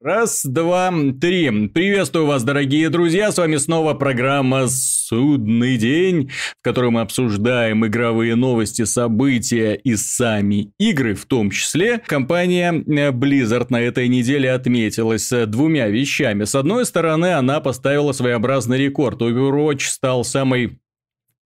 [0.00, 1.50] Раз, два, три.
[1.70, 3.32] Приветствую вас, дорогие друзья.
[3.32, 10.70] С вами снова программа «Судный день», в которой мы обсуждаем игровые новости, события и сами
[10.78, 11.98] игры в том числе.
[11.98, 16.44] Компания Blizzard на этой неделе отметилась двумя вещами.
[16.44, 19.20] С одной стороны, она поставила своеобразный рекорд.
[19.20, 20.78] Overwatch стал самой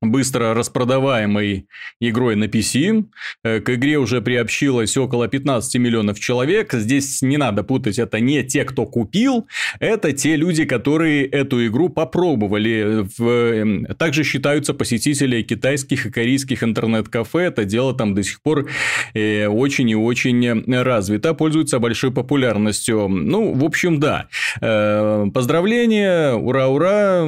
[0.03, 1.69] быстро распродаваемой
[2.00, 3.05] игрой на PC.
[3.45, 6.73] Э, к игре уже приобщилось около 15 миллионов человек.
[6.73, 9.46] Здесь не надо путать, это не те, кто купил,
[9.79, 13.07] это те люди, которые эту игру попробовали.
[13.20, 17.45] Эм, также считаются посетители китайских и корейских интернет-кафе.
[17.46, 18.69] Это дело там до сих пор
[19.15, 23.09] э, очень и очень развито, пользуется большой популярностью.
[23.09, 24.27] Ну, в общем, да.
[24.60, 27.27] Э, поздравления, ура-ура.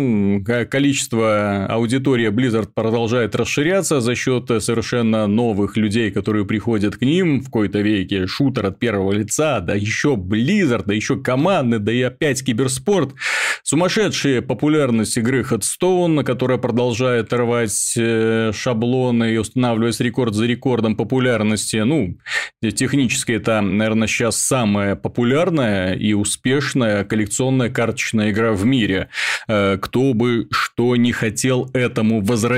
[0.68, 7.40] Количество аудитории Blizzard Blizzard продолжает расширяться за счет совершенно новых людей, которые приходят к ним
[7.40, 8.26] в какой-то веке.
[8.26, 13.14] Шутер от первого лица, да еще Blizzard, да еще команды, да и опять киберспорт.
[13.62, 21.76] Сумасшедшая популярность игры Headstone, которая продолжает рвать э, шаблоны и устанавливать рекорд за рекордом популярности.
[21.76, 22.16] Ну,
[22.60, 29.08] технически это, наверное, сейчас самая популярная и успешная коллекционная карточная игра в мире.
[29.48, 32.53] Э, кто бы что не хотел этому возразить.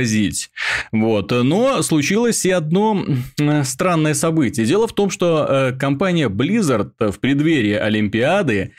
[0.92, 1.30] Вот.
[1.30, 3.04] Но случилось и одно
[3.64, 4.66] странное событие.
[4.66, 8.72] Дело в том, что э, компания Blizzard в преддверии Олимпиады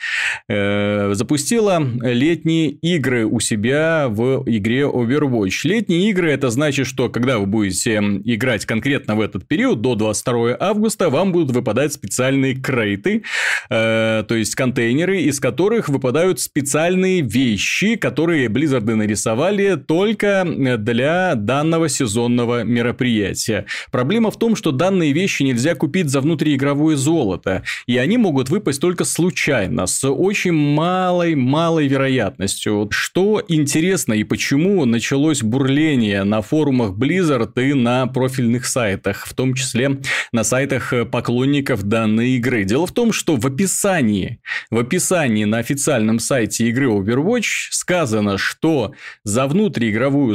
[0.48, 5.60] запустила летние игры у себя в игре Overwatch.
[5.64, 10.56] Летние игры это значит, что когда вы будете играть конкретно в этот период, до 22
[10.58, 13.22] августа, вам будут выпадать специальные крейты,
[13.70, 20.97] э, то есть контейнеры, из которых выпадают специальные вещи, которые Blizzard нарисовали только для
[21.34, 23.66] данного сезонного мероприятия.
[23.90, 28.80] Проблема в том, что данные вещи нельзя купить за внутриигровое золото, и они могут выпасть
[28.80, 32.88] только случайно, с очень малой, малой вероятностью.
[32.90, 39.54] Что интересно и почему началось бурление на форумах Blizzard и на профильных сайтах, в том
[39.54, 39.98] числе
[40.32, 42.64] на сайтах поклонников данной игры.
[42.64, 44.40] Дело в том, что в описании,
[44.70, 48.92] в описании на официальном сайте игры Overwatch сказано, что
[49.24, 50.34] за внутриигровую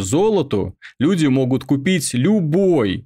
[0.54, 3.06] золоту люди могут купить любой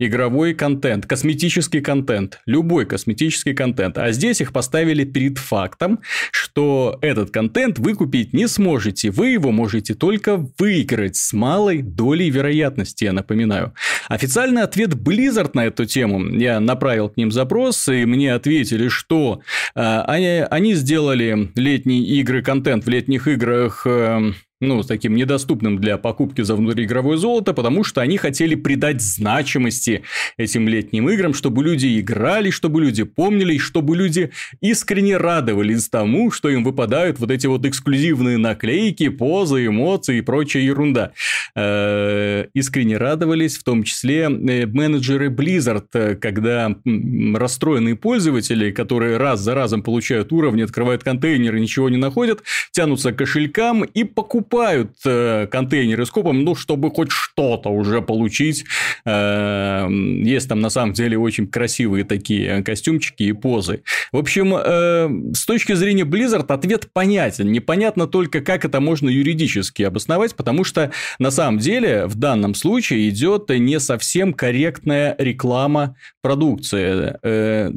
[0.00, 3.98] игровой контент, косметический контент, любой косметический контент.
[3.98, 5.98] А здесь их поставили перед фактом,
[6.30, 9.10] что этот контент вы купить не сможете.
[9.10, 13.74] Вы его можете только выиграть с малой долей вероятности, я напоминаю.
[14.08, 19.40] Официальный ответ Blizzard на эту тему, я направил к ним запрос, и мне ответили, что
[19.74, 25.98] э, они, они сделали летние игры, контент в летних играх э, ну, таким недоступным для
[25.98, 30.02] покупки за внутриигровое золото, потому что они хотели придать значимости
[30.36, 34.30] этим летним играм, чтобы люди играли, чтобы люди помнили, и чтобы люди
[34.60, 40.64] искренне радовались тому, что им выпадают вот эти вот эксклюзивные наклейки, позы, эмоции и прочая
[40.64, 41.12] ерунда.
[41.54, 49.54] Э, искренне радовались, в том числе э, менеджеры Blizzard, когда расстроенные пользователи, которые раз за
[49.54, 52.42] разом получают уровни, открывают контейнеры, ничего не находят,
[52.72, 58.00] тянутся к кошелькам и покупают покупают э, контейнеры с кубом, ну, чтобы хоть что-то уже
[58.00, 58.64] получить.
[59.04, 63.82] Э, есть там, на самом деле, очень красивые такие костюмчики и позы.
[64.12, 67.52] В общем, э, с точки зрения Blizzard ответ понятен.
[67.52, 73.08] Непонятно только, как это можно юридически обосновать, потому что, на самом деле, в данном случае
[73.10, 77.16] идет не совсем корректная реклама продукции.
[77.22, 77.70] Э,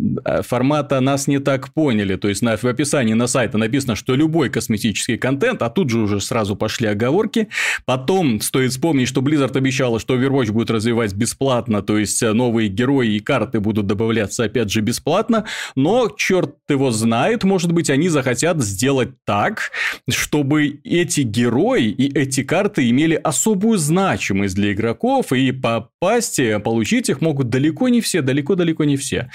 [0.44, 2.16] формата нас не так поняли.
[2.16, 6.22] То есть, в описании на сайте написано, что любой косметический контент, а тут же уже
[6.22, 7.48] сразу пошли оговорки.
[7.86, 12.70] Потом стоит вспомнить, что Blizzard обещала, что Overwatch будет развивать бесплатно, то есть э, новые
[12.70, 15.46] герои и карты будут добавляться опять же бесплатно,
[15.76, 19.72] но черт его знает, может быть, они захотят сделать так,
[20.08, 27.10] чтобы эти герои и эти карты имели особую значимость для игроков, и попасть, э, получить
[27.10, 29.32] их могут далеко не все, далеко-далеко не все.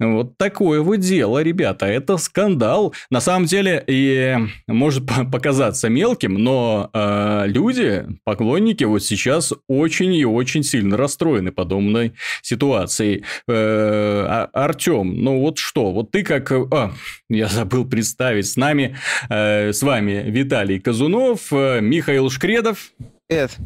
[0.00, 2.92] Вот такое вот дело, ребята, это скандал.
[3.10, 4.36] На самом деле, и
[4.66, 12.14] может показаться мелким, но э, люди, поклонники вот сейчас очень и очень сильно расстроены подобной
[12.42, 13.24] ситуацией.
[13.48, 16.50] Э, а, Артем, ну вот что, вот ты как...
[16.52, 16.92] А,
[17.28, 18.96] я забыл представить с нами,
[19.28, 22.92] э, с вами Виталий Казунов, э, Михаил Шкредов.
[23.26, 23.56] Привет.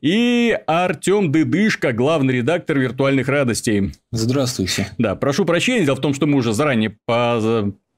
[0.00, 3.92] И Артем Дыдышко, главный редактор «Виртуальных радостей».
[4.12, 4.88] Здравствуйте.
[4.96, 6.96] Да, прошу прощения, дело в том, что мы уже заранее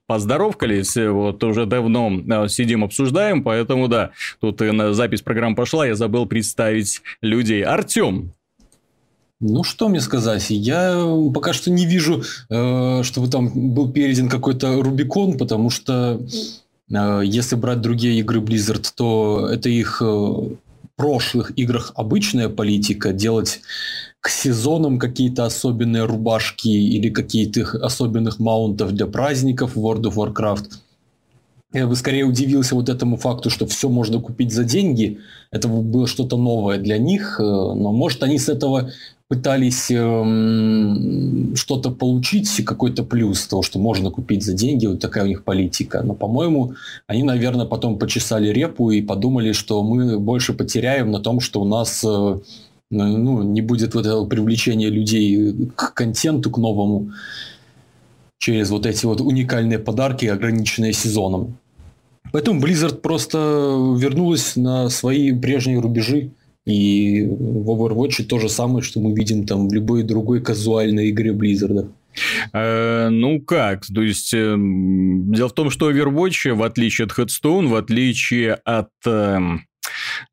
[0.06, 4.11] поздоровкались, вот уже давно э, сидим, обсуждаем, поэтому да,
[4.41, 7.62] тут на запись программы пошла, я забыл представить людей.
[7.62, 8.33] Артем,
[9.41, 10.47] Ну, что мне сказать?
[10.51, 11.05] Я
[11.35, 16.21] пока что не вижу, э, чтобы там был перейден какой-то Рубикон, потому что
[16.91, 20.35] э, если брать другие игры Blizzard, то это их э,
[20.97, 23.61] прошлых играх обычная политика, делать
[24.25, 30.65] к сезонам какие-то особенные рубашки или какие-то особенных маунтов для праздников в World of Warcraft.
[31.75, 35.19] Я бы скорее удивился вот этому факту, что все можно купить за деньги.
[35.50, 38.91] Это было что-то новое для них, но может они с этого
[39.29, 45.27] пытались э, что-то получить, какой-то плюс того, что можно купить за деньги, вот такая у
[45.27, 46.03] них политика.
[46.03, 46.75] Но, по-моему,
[47.06, 51.65] они, наверное, потом почесали репу и подумали, что мы больше потеряем на том, что у
[51.65, 52.38] нас э,
[52.94, 57.12] ну, не будет вот этого привлечения людей к контенту, к новому,
[58.38, 61.56] через вот эти вот уникальные подарки, ограниченные сезоном.
[62.32, 63.38] Поэтому Blizzard просто
[63.99, 66.31] вернулась на свои прежние рубежи.
[66.67, 71.32] И в Overwatch то же самое, что мы видим там в любой другой казуальной игре
[71.32, 71.88] Blizzard.
[72.52, 77.69] Э, ну как, то есть э, дело в том, что Overwatch, в отличие от Headstone,
[77.69, 79.38] в отличие от э,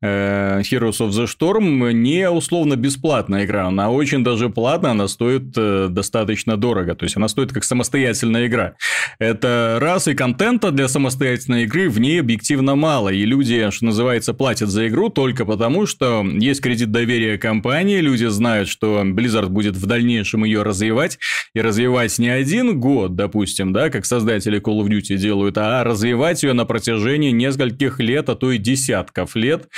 [0.02, 5.88] Heroes of the Storm не условно бесплатная игра, она очень даже платная, она стоит э,
[5.90, 8.74] достаточно дорого, то есть она стоит как самостоятельная игра.
[9.18, 14.34] Это раз, и контента для самостоятельной игры в ней объективно мало, и люди, что называется,
[14.34, 19.76] платят за игру только потому, что есть кредит доверия компании, люди знают, что Blizzard будет
[19.76, 21.18] в дальнейшем ее развивать,
[21.54, 26.42] и развивать не один год, допустим, да, как создатели Call of Duty делают, а развивать
[26.42, 29.68] ее на протяжении нескольких лет, а то и десятков лет,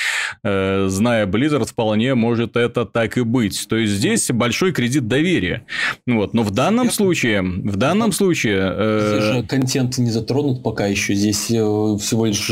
[0.42, 3.66] Э, зная Blizzard, вполне может это так и быть.
[3.68, 5.64] То есть здесь большой кредит доверия.
[6.06, 6.34] Вот.
[6.34, 8.58] Но в данном случае, в данном случае...
[8.60, 9.12] Э...
[9.12, 11.14] Здесь же контент не затронут пока еще.
[11.14, 12.50] Здесь э, всего лишь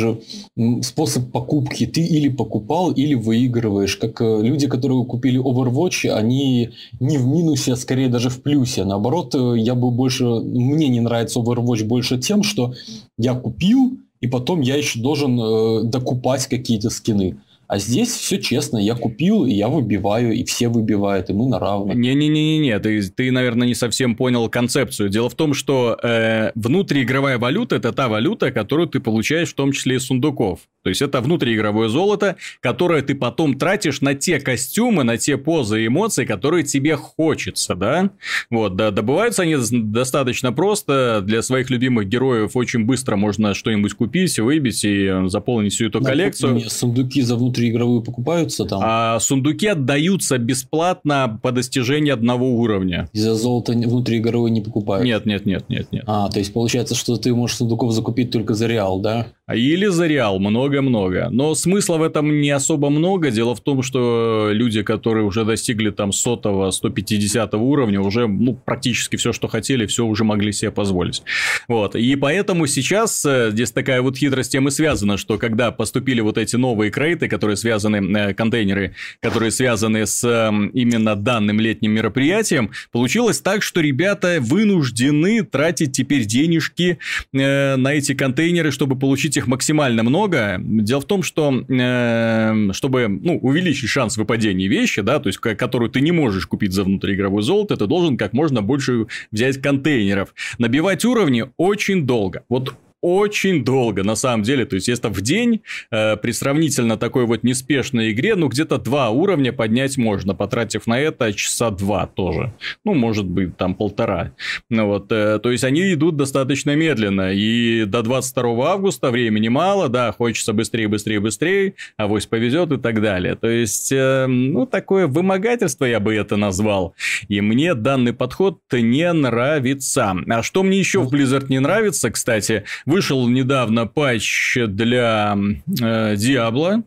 [0.83, 1.87] способ покупки.
[1.87, 3.97] Ты или покупал, или выигрываешь.
[3.97, 8.85] Как э, люди, которые купили Overwatch, они не в минусе, а скорее даже в плюсе.
[8.85, 10.25] Наоборот, я бы больше...
[10.25, 12.75] Мне не нравится Overwatch больше тем, что
[13.19, 17.37] я купил, и потом я еще должен э, докупать какие-то скины.
[17.73, 21.59] А здесь все честно, я купил, и я выбиваю, и все выбивают, и мы на
[21.59, 21.97] равных.
[21.97, 25.09] Не-не-не-не, ты, ты, наверное, не совсем понял концепцию.
[25.09, 29.73] Дело в том, что э, внутриигровая валюта– это та валюта, которую ты получаешь в том
[29.73, 30.61] числе из сундуков.
[30.83, 35.83] То есть, это внутриигровое золото, которое ты потом тратишь на те костюмы, на те позы
[35.83, 38.11] и эмоции, которые тебе хочется, да?
[38.51, 41.23] Вот, да, добываются они достаточно просто.
[41.25, 46.57] Для своих любимых героев очень быстро можно что-нибудь купить, выбить и заполнить всю эту коллекцию.
[46.57, 48.81] Мне сундуки за внутриигровые покупаются там?
[48.83, 53.09] А сундуки отдаются бесплатно по достижении одного уровня.
[53.13, 55.05] И за золото внутриигровые не покупают?
[55.05, 56.05] Нет, нет, нет, нет, нет.
[56.07, 59.29] А, то есть, получается, что ты можешь сундуков закупить только за реал, да?
[59.53, 61.29] Или за реал, много-много.
[61.31, 63.31] Но смысла в этом не особо много.
[63.31, 69.17] Дело в том, что люди, которые уже достигли там сотого, 150 уровня, уже ну, практически
[69.17, 71.23] все, что хотели, все уже могли себе позволить.
[71.69, 71.97] Вот.
[71.97, 76.39] И поэтому сейчас э, здесь такая вот хитрость тем и связана, что когда поступили вот
[76.39, 82.71] эти новые крейты, которые связаны, э, контейнеры, которые связаны с эм, именно данным летним мероприятием,
[82.91, 86.99] получилось так, что ребята вынуждены тратить теперь денежки
[87.33, 90.61] э, на эти контейнеры, чтобы получить их максимально много.
[90.61, 95.91] Дело в том, что э, чтобы ну, увеличить шанс выпадения вещи, да, то есть которую
[95.91, 100.35] ты не можешь купить за внутриигровое золото, ты должен как можно больше взять контейнеров.
[100.59, 102.45] Набивать уровни очень долго.
[102.49, 104.65] Вот очень долго, на самом деле.
[104.65, 109.11] То есть, если в день э, при сравнительно такой вот неспешной игре, ну, где-то два
[109.11, 112.55] уровня поднять можно, потратив на это часа два тоже.
[112.85, 114.33] Ну, может быть, там полтора.
[114.71, 117.33] Ну, вот, э, то есть, они идут достаточно медленно.
[117.33, 123.03] И до 22 августа времени мало, да, хочется быстрее, быстрее, быстрее, авось повезет и так
[123.03, 123.35] далее.
[123.35, 126.95] То есть, э, ну, такое вымогательство я бы это назвал.
[127.29, 130.15] И мне данный подход не нравится.
[130.29, 135.35] А что мне еще в Blizzard не нравится, кстати, Вышел недавно патч для
[135.81, 136.83] э, Diablo.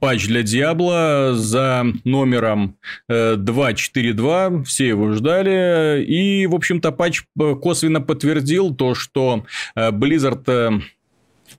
[0.00, 4.64] Патч для Diablo за номером э, 2.4.2.
[4.64, 6.02] Все его ждали.
[6.02, 10.80] И, в общем-то, патч э, косвенно подтвердил то, что э, Blizzard...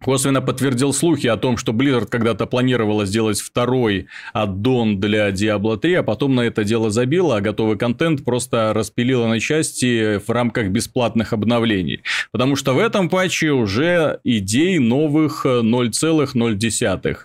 [0.03, 5.95] Косвенно подтвердил слухи о том, что Blizzard когда-то планировала сделать второй аддон для Diablo 3,
[5.95, 10.69] а потом на это дело забила, а готовый контент просто распилила на части в рамках
[10.69, 12.01] бесплатных обновлений.
[12.31, 17.17] Потому что в этом патче уже идей новых 0,0.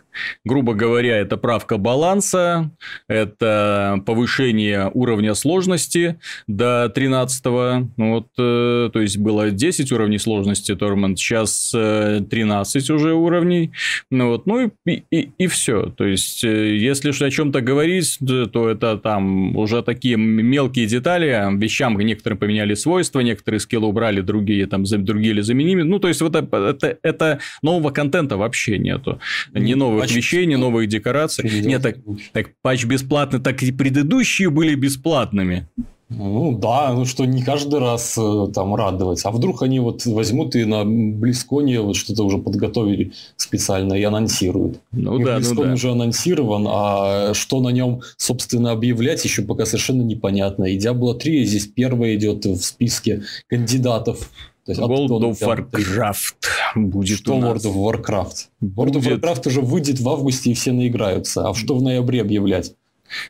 [0.45, 2.71] Грубо говоря, это правка баланса,
[3.09, 7.89] это повышение уровня сложности до 13 -го.
[7.97, 13.73] Вот, э, то есть было 10 уровней сложности Тормент, сейчас 13 э, уже уровней.
[14.11, 15.87] Ну, вот, ну и, и, и все.
[15.97, 18.19] То есть, э, если о чем-то говорить,
[18.53, 24.67] то это там уже такие мелкие детали, вещам некоторые поменяли свойства, некоторые скиллы убрали, другие
[24.67, 25.83] там другие или заменили.
[25.83, 29.21] Ну, то есть, вот это, это, это нового контента вообще нету.
[29.53, 31.63] Не новых патч вещей, не новых декораций.
[31.63, 31.97] Нет, так,
[32.33, 35.69] так патч бесплатный, так и предыдущие были бесплатными.
[36.17, 39.23] Ну да, ну что не каждый раз э, там радовать.
[39.25, 44.81] А вдруг они вот возьмут и на Близконе вот что-то уже подготовили специально и анонсируют.
[44.93, 45.73] Ну да, Близкон ну да.
[45.73, 50.65] уже анонсирован, а что на нем, собственно, объявлять еще пока совершенно непонятно.
[50.65, 54.31] И Diablo 3 здесь первая идет в списке кандидатов
[54.65, 56.35] то есть World of Warcraft
[56.77, 58.47] будет Что World of Warcraft?
[58.63, 61.49] World of Warcraft уже выйдет в августе и все наиграются.
[61.49, 62.75] А что в ноябре объявлять?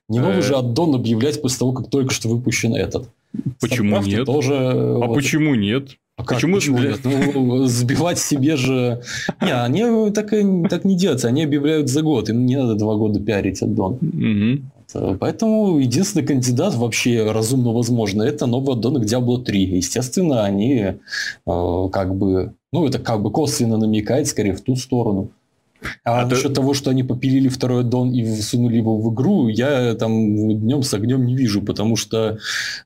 [0.09, 0.43] Не новый э.
[0.43, 3.09] же аддон объявлять после того, как только что выпущен этот.
[3.61, 4.27] Почему Starcraft нет?
[4.27, 5.15] Тоже, а вот...
[5.15, 5.97] почему нет?
[6.19, 7.01] А как, почему, почему нет?
[7.03, 9.03] Ну, сбивать себе же...
[9.41, 10.31] Не, они так,
[10.69, 11.25] так не делают.
[11.25, 12.29] Они объявляют за год.
[12.29, 13.95] Им не надо два года пиарить аддон.
[13.95, 14.82] Угу.
[15.21, 19.77] Поэтому единственный кандидат вообще разумно возможно это новый аддон к Diablo 3.
[19.77, 20.95] Естественно, они э,
[21.93, 22.55] как бы...
[22.73, 25.31] Ну, это как бы косвенно намекает скорее в ту сторону.
[26.05, 26.55] А, а насчет ты...
[26.55, 30.95] того, что они попилили второй дон и всунули его в игру, я там днем с
[30.95, 32.39] огнем не вижу, потому что,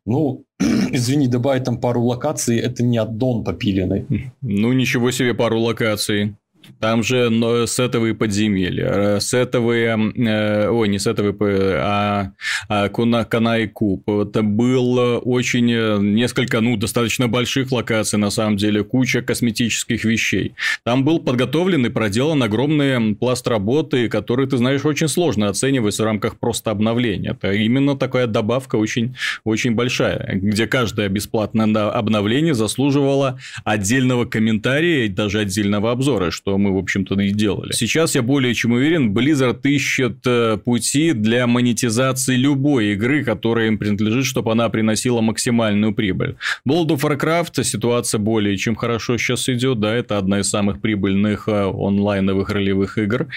[0.04, 4.06] ну, извини, добавить там пару локаций, это не аддон попиленный.
[4.40, 6.34] Ну, ничего себе пару локаций.
[6.80, 7.30] Там же
[7.66, 11.34] сетовые подземелья, сетовые, э, ой, не сетовые,
[11.78, 12.32] а,
[12.68, 14.08] а Кана и Куб.
[14.08, 20.54] Это было очень э, несколько, ну, достаточно больших локаций, на самом деле, куча косметических вещей.
[20.84, 26.04] Там был подготовлен и проделан огромный пласт работы, который, ты знаешь, очень сложно оценивать в
[26.04, 27.30] рамках просто обновления.
[27.30, 35.08] Это именно такая добавка очень, очень большая, где каждое бесплатное обновление заслуживало отдельного комментария и
[35.08, 37.72] даже отдельного обзора, что мы, в общем-то, и делали.
[37.72, 43.78] Сейчас я более чем уверен, Blizzard ищет э, пути для монетизации любой игры, которая им
[43.78, 46.36] принадлежит, чтобы она приносила максимальную прибыль.
[46.68, 51.48] World of Warcraft ситуация более чем хорошо сейчас идет, да, это одна из самых прибыльных
[51.48, 53.28] э, онлайновых ролевых игр.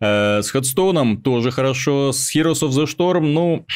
[0.00, 3.66] Э, с Headstone тоже хорошо, с Heroes of the Storm, ну,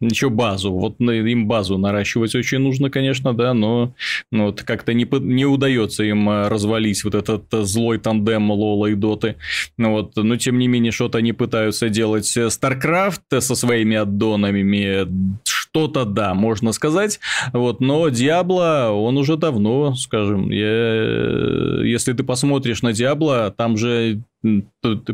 [0.00, 3.94] ничего, базу, вот им базу наращивать очень нужно, конечно, да, но
[4.30, 8.94] ну, вот как-то не, не удается им развалить вот этот злой тандем ММ, Лола и
[8.94, 9.36] Доты.
[9.76, 12.36] Ну вот, но тем не менее, что-то они пытаются делать.
[12.36, 15.06] StarCraft со своими аддонами,
[15.44, 17.20] что-то да, можно сказать.
[17.52, 21.84] Вот, но Диабло, он уже давно, скажем, я...
[21.84, 24.22] если ты посмотришь на Диабло, там же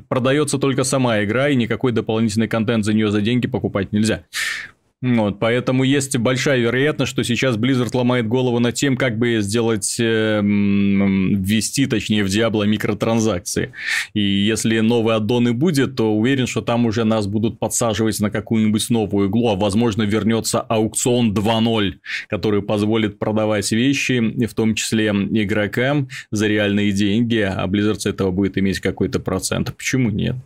[0.08, 4.24] продается только сама игра, и никакой дополнительный контент за нее за деньги покупать нельзя.
[5.02, 9.96] Вот, поэтому есть большая вероятность, что сейчас Blizzard ломает голову над тем, как бы сделать,
[9.98, 13.72] э, ввести, точнее, в Diablo микротранзакции.
[14.14, 18.30] И если новый аддон и будет, то уверен, что там уже нас будут подсаживать на
[18.30, 21.94] какую-нибудь новую иглу, а возможно вернется аукцион 2.0,
[22.28, 28.30] который позволит продавать вещи, в том числе игрокам, за реальные деньги, а Blizzard с этого
[28.30, 29.74] будет иметь какой-то процент.
[29.76, 30.36] Почему нет?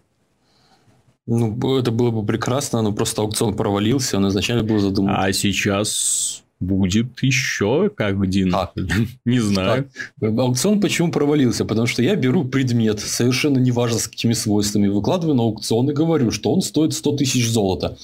[1.26, 5.14] Ну, это было бы прекрасно, но просто аукцион провалился, он изначально был задуман.
[5.16, 8.54] А сейчас будет еще как один.
[8.54, 8.71] А.
[9.25, 9.90] Не знаю.
[10.21, 10.38] Так.
[10.38, 11.64] Аукцион почему провалился?
[11.64, 16.30] Потому что я беру предмет, совершенно неважно с какими свойствами, выкладываю на аукцион и говорю,
[16.30, 17.99] что он стоит 100 тысяч золота.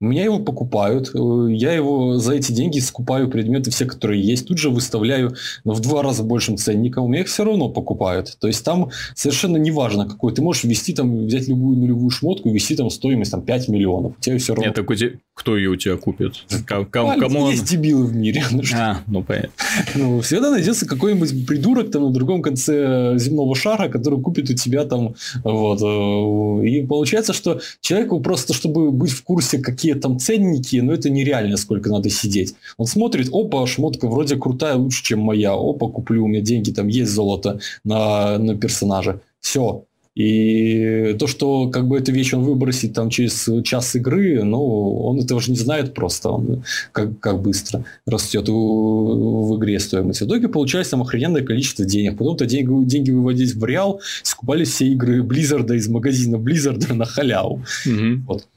[0.00, 1.18] У меня его покупают, э,
[1.50, 6.02] я его за эти деньги скупаю предметы все, которые есть, тут же выставляю в два
[6.02, 8.36] раза большим ценником, у меня их все равно покупают.
[8.38, 12.76] То есть там совершенно неважно какой, ты можешь ввести там, взять любую нулевую шмотку ввести
[12.76, 14.66] там стоимость там 5 миллионов, у тебя все равно.
[14.66, 16.44] Нет, так у тебя, кто ее у тебя купит?
[16.66, 18.42] Кому Есть дебилы в мире.
[18.58, 19.50] Ну, а, ну понятно.
[19.94, 24.84] Ну, всегда найдется какой-нибудь придурок там на другом конце земного шара, который купит у тебя
[24.84, 25.14] там,
[25.44, 25.80] вот.
[25.80, 31.08] Э, и получается, что человеку просто, чтобы быть в курсе, какие там ценники, но это
[31.08, 32.54] нереально, сколько надо сидеть.
[32.76, 35.52] Он смотрит, опа, шмотка вроде крутая, лучше, чем моя.
[35.52, 39.20] Опа, куплю, у меня деньги, там есть золото на, на персонажа.
[39.40, 39.84] Все.
[40.18, 45.20] И то, что как бы эту вещь он выбросит там через час игры, ну, он
[45.20, 50.20] этого же не знает просто, он как, как быстро растет в, в игре стоимость.
[50.20, 52.18] В итоге получается там охрененное количество денег.
[52.18, 57.62] Потом-то деньги, деньги выводить в реал, скупали все игры Blizzard из магазина Blizzard на халяву.
[57.86, 58.24] Угу.
[58.26, 58.48] Вот.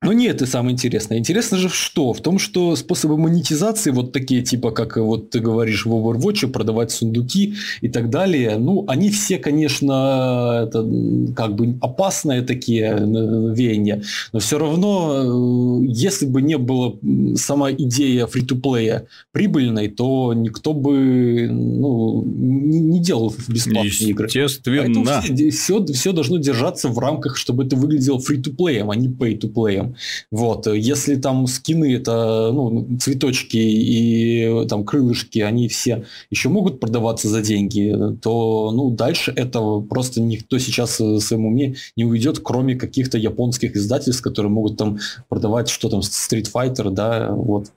[0.00, 1.18] Но не это самое интересное.
[1.18, 2.12] Интересно же что?
[2.12, 6.92] В том, что способы монетизации вот такие, типа, как вот ты говоришь в Overwatch, продавать
[6.92, 10.88] сундуки и так далее, ну, они все, конечно, это
[11.34, 14.02] как бы опасные такие э, веяния.
[14.32, 16.92] Но все равно, э, если бы не была
[17.34, 24.26] сама идея фри-то-плея прибыльной, то никто бы ну, не делал бесплатные игры.
[24.26, 25.22] Естественно.
[25.22, 29.87] Все, все, все должно держаться в рамках, чтобы это выглядело фри-то-плеем, а не pay-to-плеем.
[30.30, 30.66] Вот.
[30.66, 37.42] Если там скины, это ну, цветочки и там крылышки, они все еще могут продаваться за
[37.42, 43.18] деньги, то ну, дальше этого просто никто сейчас в своем уме не уйдет, кроме каких-то
[43.18, 47.72] японских издательств, которые могут там продавать что там, Street Fighter, да, вот.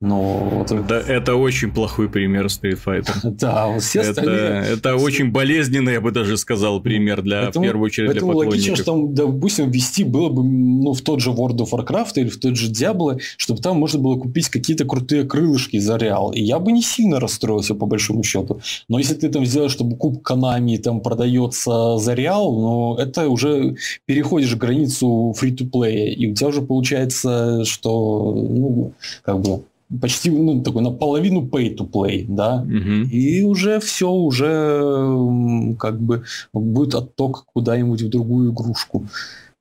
[0.00, 3.14] Но да, это очень плохой пример Street Fighter.
[3.38, 4.62] Да, все это, остальные...
[4.74, 8.38] это очень болезненный, я бы даже сказал, пример для, поэтому, в первую очередь, поэтому для
[8.38, 8.58] поклонников.
[8.58, 12.28] логично, что там, допустим, ввести было бы ну, в тот же World of Warcraft или
[12.28, 16.30] в тот же Diablo, чтобы там можно было купить какие-то крутые крылышки за реал.
[16.30, 18.60] И я бы не сильно расстроился, по большому счету.
[18.88, 23.76] Но если ты там сделаешь, чтобы куб Konami там продается за реал, ну, это уже
[24.06, 26.10] переходишь границу free-to-play.
[26.10, 29.62] И у тебя уже получается, что, ну, как бы
[30.00, 33.08] почти ну, такой наполовину pay to play, да, угу.
[33.10, 39.06] и уже все, уже как бы будет отток куда-нибудь в другую игрушку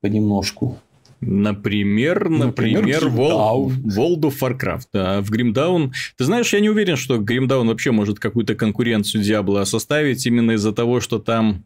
[0.02, 0.78] понемножку.
[1.20, 4.86] Например, например, например World, World of Warcraft.
[4.94, 5.92] Да, в Grimdown...
[6.16, 10.74] Ты знаешь, я не уверен, что Grimdown вообще может какую-то конкуренцию Diablo составить именно из-за
[10.74, 11.64] того, что там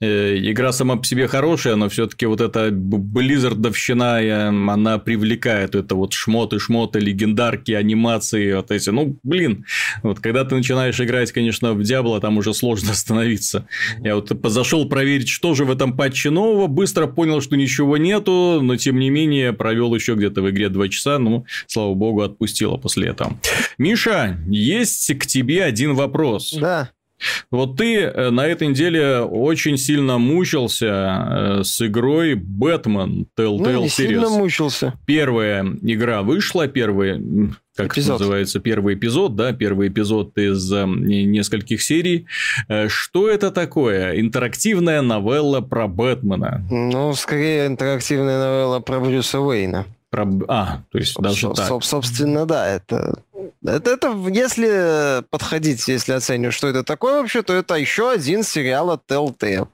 [0.00, 5.74] игра сама по себе хорошая, но все-таки вот эта Близзардовщина, она привлекает.
[5.74, 8.90] Это вот шмоты, шмоты, легендарки, анимации, вот эти.
[8.90, 9.64] Ну, блин,
[10.02, 13.66] вот когда ты начинаешь играть, конечно, в Диабло, там уже сложно остановиться.
[14.02, 18.60] Я вот зашел проверить, что же в этом патче нового, быстро понял, что ничего нету,
[18.62, 22.76] но тем не менее провел еще где-то в игре 2 часа, ну, слава богу, отпустила
[22.76, 23.38] после этого.
[23.78, 26.54] Миша, есть к тебе один вопрос.
[26.58, 26.90] Да.
[27.50, 33.80] Вот ты э, на этой неделе очень сильно мучился э, с игрой Бэтмен Telltale ну,
[33.82, 33.90] не Series.
[33.90, 34.94] сильно мучился.
[35.06, 38.20] Первая игра вышла, первый, как эпизод.
[38.20, 42.26] называется, первый эпизод, да, первый эпизод из э, нескольких серий.
[42.88, 44.20] Что это такое?
[44.20, 46.66] Интерактивная новелла про Бэтмена?
[46.70, 49.86] Ну, скорее интерактивная новелла про Брюса Уэйна.
[50.48, 51.82] А, то есть даже так.
[51.82, 53.22] Собственно, да, это
[53.64, 58.90] это, это, если подходить, если оценивать, что это такое вообще, то это еще один сериал
[58.90, 59.68] от Telltale.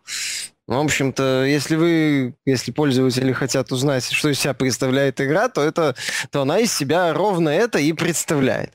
[0.66, 5.94] В общем-то, если вы, если пользователи хотят узнать, что из себя представляет игра, то, это,
[6.30, 8.72] то она из себя ровно это и представляет.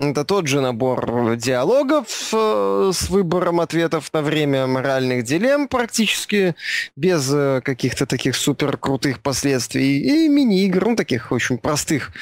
[0.00, 6.54] Это тот же набор диалогов э, с выбором ответов на время моральных дилемм практически,
[6.94, 9.98] без э, каких-то таких супер крутых последствий.
[9.98, 12.12] И мини-игр, ну, таких очень простых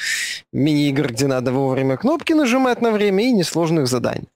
[0.51, 4.27] мини-игр, где надо вовремя кнопки нажимать на время и несложных заданий.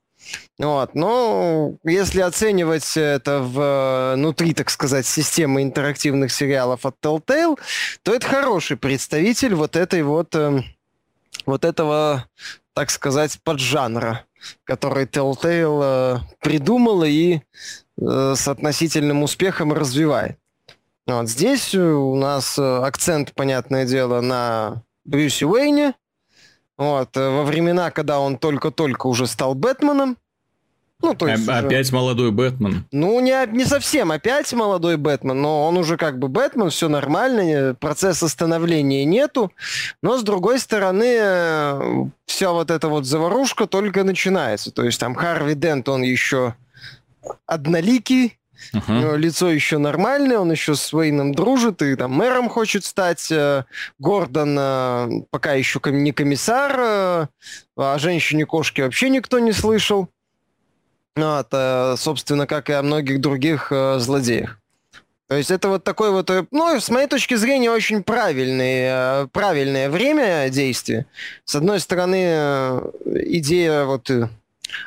[0.60, 0.94] Вот.
[0.94, 7.58] Но если оценивать это в, внутри, так сказать, системы интерактивных сериалов от Telltale,
[8.04, 10.62] то это хороший представитель вот этой вот э,
[11.48, 12.26] вот этого
[12.74, 14.26] так сказать, поджанра,
[14.64, 17.42] который Telltale э, придумала и
[18.00, 20.38] э, с относительным успехом развивает.
[21.08, 25.94] Вот здесь у нас э, акцент, понятное дело, на Брюсе Уэйне.
[26.78, 30.18] Вот, э, во времена, когда он только-только уже стал Бэтменом,
[31.02, 31.96] ну, то есть опять уже...
[31.96, 32.86] молодой Бэтмен.
[32.92, 37.76] Ну, не, не совсем опять молодой Бэтмен, но он уже как бы Бэтмен, все нормально,
[37.80, 39.52] процесса становления нету.
[40.02, 44.72] Но, с другой стороны, вся вот эта вот заварушка только начинается.
[44.72, 46.56] То есть там Харви Дент, он еще
[47.46, 48.38] одноликий,
[48.74, 48.84] Uh-huh.
[48.88, 53.32] У него лицо еще нормальное, он еще с Уэйном дружит и там мэром хочет стать.
[53.32, 53.66] Э,
[54.00, 57.28] Гордон э, пока еще не комиссар, э,
[57.76, 60.10] о женщине-кошке вообще никто не слышал.
[61.16, 64.58] Ну, это, собственно, как и о многих других э, злодеях.
[65.28, 69.28] То есть это вот такой вот, э, ну, с моей точки зрения, очень правильный, э,
[69.32, 71.06] правильное время действия.
[71.44, 74.10] С одной стороны, идея вот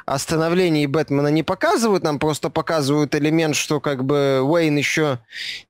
[0.07, 5.19] о становлении Бэтмена не показывают, нам просто показывают элемент, что как бы Уэйн еще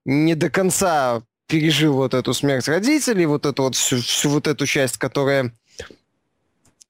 [0.05, 4.67] не до конца пережил вот эту смерть родителей, вот эту вот всю, всю вот эту
[4.67, 5.53] часть, которая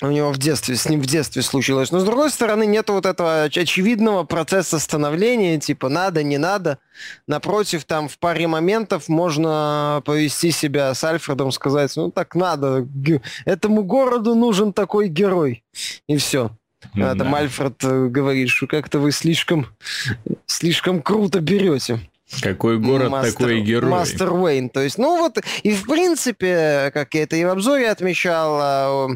[0.02, 1.92] у него в детстве, с ним в детстве случилось.
[1.92, 6.78] Но, с другой стороны, нет вот этого очевидного процесса становления, типа надо, не надо.
[7.26, 12.86] Напротив, там в паре моментов можно повести себя с Альфредом, сказать, ну так надо,
[13.44, 15.62] этому городу нужен такой герой.
[16.08, 16.50] И все.
[16.96, 19.68] А там Альфред э, говорит, что как-то вы слишком,
[20.46, 22.00] слишком круто берете.
[22.42, 23.90] Какой город, Мастер, такой герой.
[23.90, 24.68] Мастер Уэйн.
[24.68, 29.08] То есть, ну вот, и в принципе, как я это и в обзоре отмечал, а,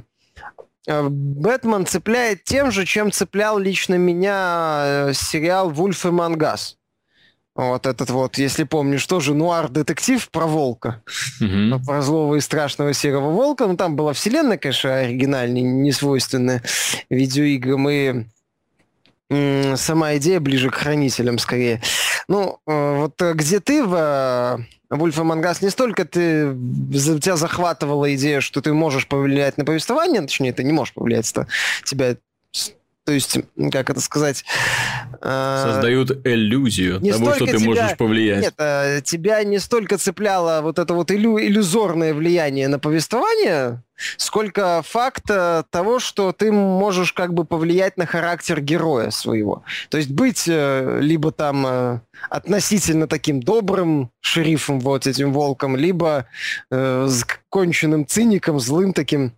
[0.88, 6.78] Бэтмен цепляет тем же, чем цеплял лично меня э, сериал «Вульф и Мангас».
[7.54, 11.02] Вот этот вот, если помнишь, тоже нуар-детектив про волка.
[11.40, 11.84] Мгм.
[11.84, 13.66] Про злого и страшного серого волка.
[13.66, 16.62] Ну, там была вселенная, конечно, оригинальная, не свойственная
[17.10, 17.90] видеоиграм.
[17.90, 18.24] И
[19.30, 21.82] сама идея ближе к хранителям, скорее.
[22.28, 26.54] Ну, э, вот э, где ты в Вульф Мангас не столько ты
[27.20, 31.46] тебя захватывала идея, что ты можешь повлиять на повествование, точнее, ты не можешь повлиять, это
[31.84, 32.16] тебя
[33.08, 33.38] то есть,
[33.72, 34.44] как это сказать...
[35.22, 38.42] э, Создают иллюзию не того, что ты тебя- можешь повлиять.
[38.42, 43.82] нет, э, тебя не столько цепляло вот это вот иллю- иллюзорное влияние на повествование,
[44.18, 49.62] сколько факт э, того, что ты можешь как бы повлиять на характер героя своего.
[49.88, 56.26] То есть быть э, либо там э, относительно таким добрым шерифом, вот этим волком, либо
[56.70, 59.32] э, с конченным циником, злым таким.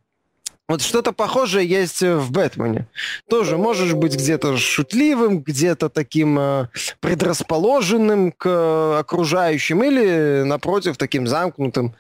[0.71, 2.87] Вот что-то похожее есть в Бэтмене.
[3.29, 6.69] Тоже можешь быть где-то шутливым, где-то таким э,
[7.01, 11.97] предрасположенным к э, окружающим или, напротив, таким замкнутым,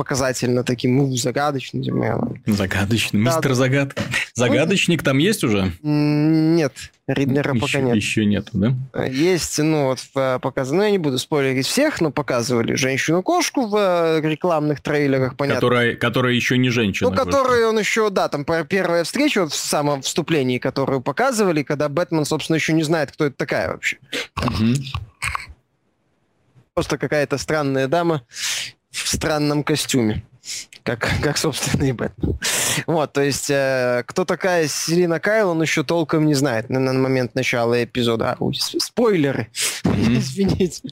[0.00, 1.84] показательно таким, ну, загадочным.
[2.46, 3.22] Загадочный.
[3.22, 3.52] Да, Мистер.
[3.52, 4.02] Загадка.
[4.32, 5.72] Загадочник там есть уже?
[5.82, 6.72] Нет,
[7.06, 7.96] Риднера пока нет.
[7.96, 9.04] еще нету, да?
[9.04, 13.76] Есть, ну, вот в, показано, ну, я не буду спойлерить всех, но показывали женщину-кошку в
[13.76, 15.60] э, рекламных трейлерах, понятно.
[15.60, 17.10] Которая, которая еще не женщина.
[17.10, 21.90] Ну, который он еще, да, там первая встреча вот в самом вступлении, которую показывали, когда
[21.90, 23.98] Бэтмен, собственно, еще не знает, кто это такая вообще.
[24.36, 24.76] Мгм.
[26.72, 28.22] Просто какая-то странная дама
[28.90, 30.22] в странном костюме.
[30.82, 32.38] Как, как собственно, и Бэтмен.
[32.86, 36.92] Вот, то есть, э, кто такая Селина Кайл, он еще толком не знает на, на
[36.94, 38.32] момент начала эпизода.
[38.32, 39.48] А, ой, спойлеры.
[39.84, 40.14] Мгм.
[40.18, 40.88] Извините.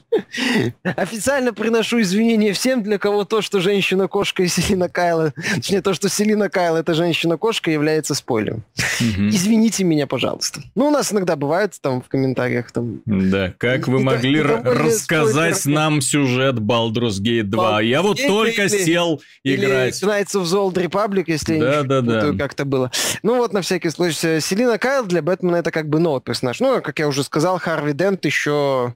[0.83, 6.09] Официально приношу извинения всем, для кого то, что женщина-кошка и Селина Кайла, точнее, то, что
[6.09, 8.63] Селина Кайл это женщина-кошка, является спойлером.
[8.99, 9.29] Мгм.
[9.29, 10.61] Извините меня, пожалуйста.
[10.75, 14.61] Ну, у нас иногда бывает там в комментариях там Да, как вы то- могли ра-
[14.63, 15.81] довольно рассказать спойлеры.
[15.81, 17.81] нам сюжет Baldur's Gate 2?
[17.81, 19.21] Я вот Baldur's Gate только или- сел
[19.55, 20.01] играть.
[20.01, 22.13] Или Knights of the Old Republic, если я Да, не да, да.
[22.15, 22.91] путаю, как-то было.
[23.23, 26.59] Ну вот, на всякий случай, Селина Кайл для Бэтмена это как бы новый персонаж.
[26.59, 28.93] Ну, как я уже сказал, Харви Дент еще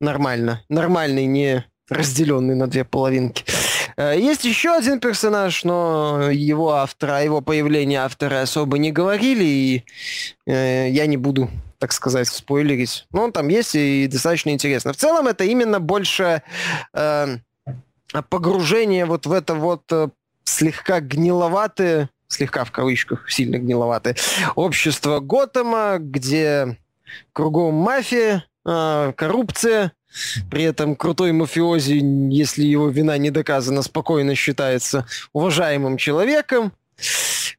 [0.00, 0.62] нормально.
[0.68, 3.44] Нормальный, не разделенный на две половинки.
[3.96, 9.84] Э, Есть еще один персонаж, но его автора, его появлении авторы особо не говорили, и
[10.46, 13.06] э, я не буду так сказать, спойлерить.
[13.10, 14.92] Но он там есть и достаточно интересно.
[14.92, 16.44] В целом это именно больше
[16.94, 17.38] э,
[18.20, 20.08] погружение вот в это вот э,
[20.44, 24.16] слегка гниловатое, слегка в кавычках, сильно гниловатое
[24.54, 26.76] общество Готэма, где
[27.32, 29.92] кругом мафия, э, коррупция,
[30.50, 36.72] при этом крутой мафиози, если его вина не доказана, спокойно считается уважаемым человеком.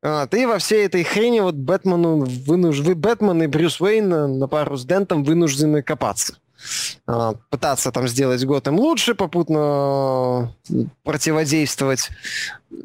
[0.02, 2.80] Вот, и во всей этой хрени вот Бэтмену вынуж...
[2.80, 6.38] вы Бэтмен и Брюс Уэйн на- на пару с Дентом вынуждены копаться.
[7.06, 10.74] А, пытаться там сделать Готэм лучше, попутно э,
[11.04, 12.10] противодействовать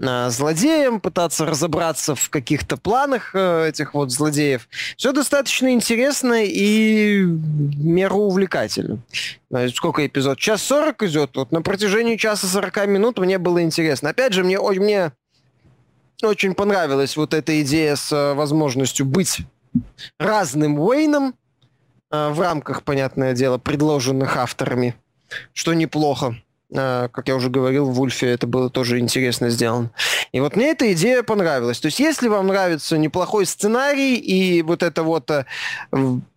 [0.02, 4.68] а, злодеям, пытаться разобраться в каких-то планах э, этих вот злодеев.
[4.96, 8.98] Все достаточно интересно и меру увлекательно.
[9.74, 10.38] Сколько эпизод?
[10.38, 11.36] Час сорок идет.
[11.36, 14.10] Вот на протяжении часа сорока минут мне было интересно.
[14.10, 15.12] Опять же, мне, мне
[16.22, 19.38] очень понравилась вот эта идея с э, возможностью быть
[20.18, 21.34] разным Уэйном
[22.10, 24.94] в рамках, понятное дело, предложенных авторами,
[25.52, 26.36] что неплохо.
[26.70, 29.90] Э, Как я уже говорил, в Вульфе это было тоже интересно сделано.
[30.32, 31.80] И вот мне эта идея понравилась.
[31.80, 35.44] То есть если вам нравится неплохой сценарий и вот эта вот э,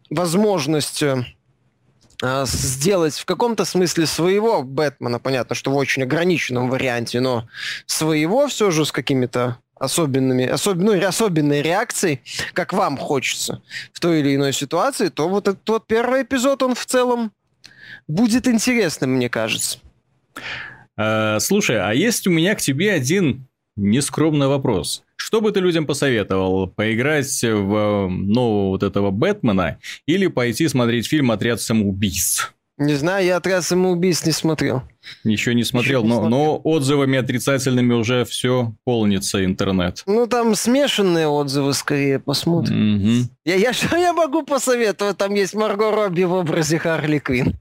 [0.10, 1.26] возможность э,
[2.46, 7.48] сделать в каком-то смысле своего Бэтмена, понятно, что в очень ограниченном варианте, но
[7.86, 12.22] своего все же с какими-то особенными, особ, ну, особенной реакцией,
[12.54, 16.76] как вам хочется в той или иной ситуации, то вот этот вот первый эпизод, он
[16.76, 17.32] в целом
[18.08, 19.80] будет интересным, мне кажется.
[20.98, 25.04] А, слушай, а есть у меня к тебе один нескромный вопрос.
[25.16, 26.68] Что бы ты людям посоветовал?
[26.68, 32.52] Поиграть в э, нового вот этого Бэтмена или пойти смотреть фильм «Отряд самоубийц»?
[32.78, 34.84] Не знаю, я «Отряд самоубийц» не смотрел.
[35.24, 36.38] Еще не смотрел, не но, смотрел.
[36.38, 40.04] но отзывами отрицательными уже все полнится интернет.
[40.06, 42.96] Ну, там смешанные отзывы, скорее, посмотрим.
[42.96, 43.30] Мгм.
[43.44, 45.18] Я, я, что я могу посоветовать?
[45.18, 47.56] Там есть Марго Робби в образе Харли Квинн.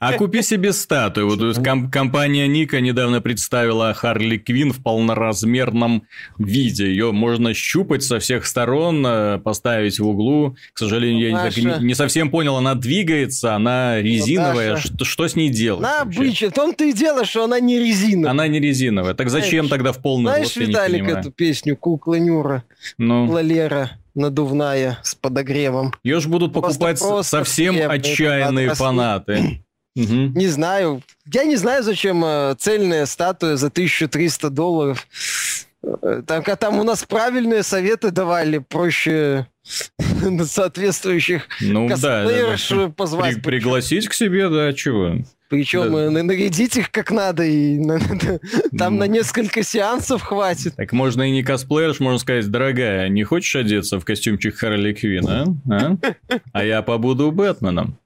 [0.00, 1.28] А купи себе статую.
[1.28, 1.56] Вот
[1.92, 6.04] компания Ника недавно представила Харли Квин в полноразмерном
[6.38, 6.86] виде.
[6.86, 10.56] Ее можно щупать со всех сторон, э, поставить в углу.
[10.72, 14.76] К сожалению, я не совсем понял, она двигается, она резиновая.
[14.76, 15.86] Что с ней делать?
[16.16, 16.50] Обычно.
[16.50, 18.30] В том-то и дело, что она не резиновая.
[18.30, 19.14] Она не резиновая.
[19.14, 22.64] Так зачем тогда в полном Знаешь, Виталик, эту песню «Кукла Нюра»,
[22.98, 23.26] ну.
[23.26, 23.90] «Кукла Лера»?
[24.16, 25.92] надувная с подогревом.
[26.02, 29.62] Ее ж будут покупать просто совсем отчаянные фанаты.
[29.96, 30.12] Угу.
[30.12, 31.00] Не знаю.
[31.24, 35.08] Я не знаю, зачем э, цельная статуя за 1300 долларов.
[35.82, 39.46] Э, там, там у нас правильные советы давали, проще
[40.44, 42.88] соответствующих ну, да, да, да.
[42.90, 43.36] позвать.
[43.36, 45.24] При, пригласить к себе, да, чего?
[45.48, 46.22] Причем да.
[46.22, 47.78] нарядить их как надо, и
[48.76, 49.00] там ну.
[49.00, 50.74] на несколько сеансов хватит.
[50.76, 55.26] Так можно и не косплеерш, можно сказать, дорогая, не хочешь одеться в костюмчик Харли Квин,
[55.28, 55.46] а?
[55.70, 55.96] А,
[56.52, 57.98] а я побуду Бэтменом.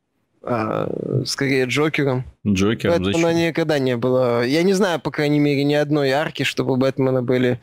[0.43, 0.89] А,
[1.27, 2.25] скорее Джокером.
[2.47, 3.49] Джокером, Бэтмена зачем?
[3.49, 4.45] никогда не было.
[4.45, 7.61] Я не знаю, по крайней мере, ни одной арки, чтобы у Бэтмена были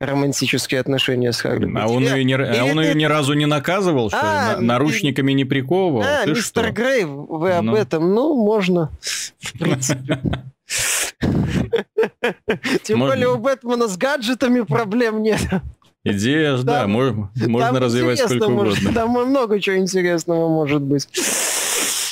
[0.00, 1.72] романтические отношения с Харли.
[1.76, 5.30] А он, ее, не, а он ее ни разу не наказывал, что а, на, наручниками
[5.32, 6.02] не приковывал?
[6.02, 6.72] А, Ты мистер что?
[6.72, 7.76] Грей, вы об ну.
[7.76, 8.12] этом?
[8.12, 8.90] Ну, можно,
[9.38, 10.18] в принципе.
[12.82, 15.40] Тем более у Бэтмена с гаджетами проблем нет.
[16.04, 17.30] Идея, да, можно,
[17.80, 18.92] развивать сколько угодно.
[18.92, 21.08] Там много чего интересного может быть.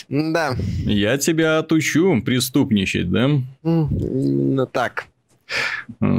[0.08, 0.56] Да.
[0.84, 3.30] Я тебя отучу преступничать, да?
[3.62, 5.06] Ну так.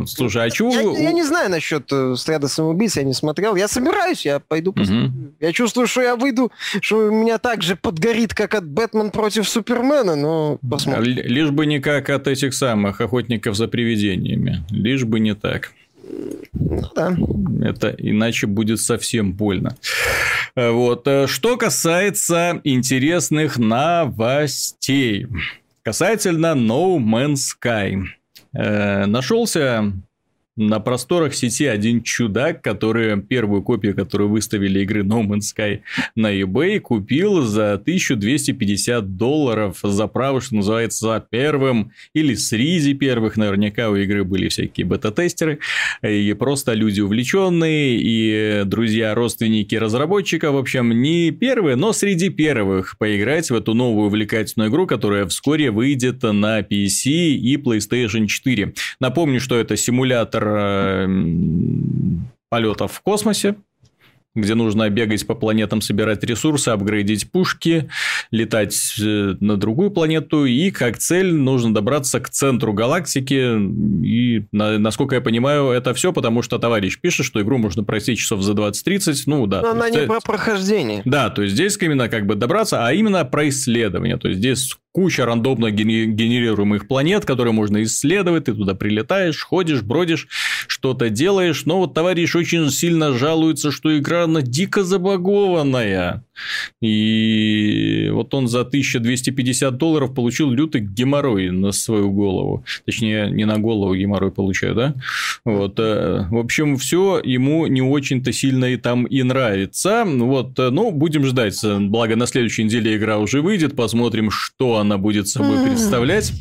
[0.05, 0.71] Слушай, а чего...
[0.73, 3.57] Я, я не знаю насчет э, «Стряда самоубийц», я не смотрел.
[3.57, 5.07] Я собираюсь, я пойду посмотрю.
[5.07, 5.33] Угу.
[5.41, 9.47] Я чувствую, что я выйду, что у меня так же подгорит, как от «Бэтмен против
[9.49, 11.03] Супермена», но посмотрим.
[11.03, 14.63] Лишь бы не как от этих самых «Охотников за привидениями».
[14.69, 15.73] Лишь бы не так.
[16.53, 17.15] Ну, да.
[17.61, 19.75] Это иначе будет совсем больно.
[20.55, 21.07] Вот.
[21.07, 25.27] Э, что касается интересных новостей.
[25.83, 28.03] Касательно No Man's Sky.
[28.53, 29.93] Э, нашелся
[30.57, 35.81] на просторах сети один чудак, который первую копию, которую выставили игры No Man's Sky
[36.15, 43.37] на eBay, купил за 1250 долларов за право, что называется, за первым или среди первых.
[43.37, 45.59] Наверняка у игры были всякие бета-тестеры.
[46.01, 50.51] И просто люди увлеченные, и друзья, родственники разработчика.
[50.51, 55.69] В общем, не первые, но среди первых поиграть в эту новую увлекательную игру, которая вскоре
[55.69, 58.73] выйдет на PC и PlayStation 4.
[58.99, 60.46] Напомню, что это симулятор
[62.49, 63.55] полетов в космосе,
[64.37, 67.89] где нужно бегать по планетам, собирать ресурсы, апгрейдить пушки,
[68.31, 73.57] летать э, на другую планету, и как цель нужно добраться к центру галактики.
[74.05, 78.41] И, насколько я понимаю, это все, потому что товарищ пишет, что игру можно пройти часов
[78.41, 79.23] за 20-30.
[79.25, 79.61] Ну, да.
[79.61, 81.01] Но она не про прохождение.
[81.05, 84.17] Да, то есть здесь именно как бы добраться, а именно про исследование.
[84.17, 90.27] То есть здесь куча рандомно генерируемых планет, которые можно исследовать, ты туда прилетаешь, ходишь, бродишь,
[90.67, 96.23] что-то делаешь, но вот товарищ очень сильно жалуется, что игра на дико забагованная.
[96.81, 102.65] И вот он за 1250 долларов получил лютый геморрой на свою голову.
[102.85, 104.95] Точнее, не на голову геморрой получаю, да?
[105.45, 105.79] Вот.
[105.79, 110.05] Э, в общем, все ему не очень-то сильно и там и нравится.
[110.05, 110.57] Вот.
[110.59, 111.59] Э, ну, будем ждать.
[111.63, 113.75] Благо, на следующей неделе игра уже выйдет.
[113.75, 116.31] Посмотрим, что она будет собой представлять.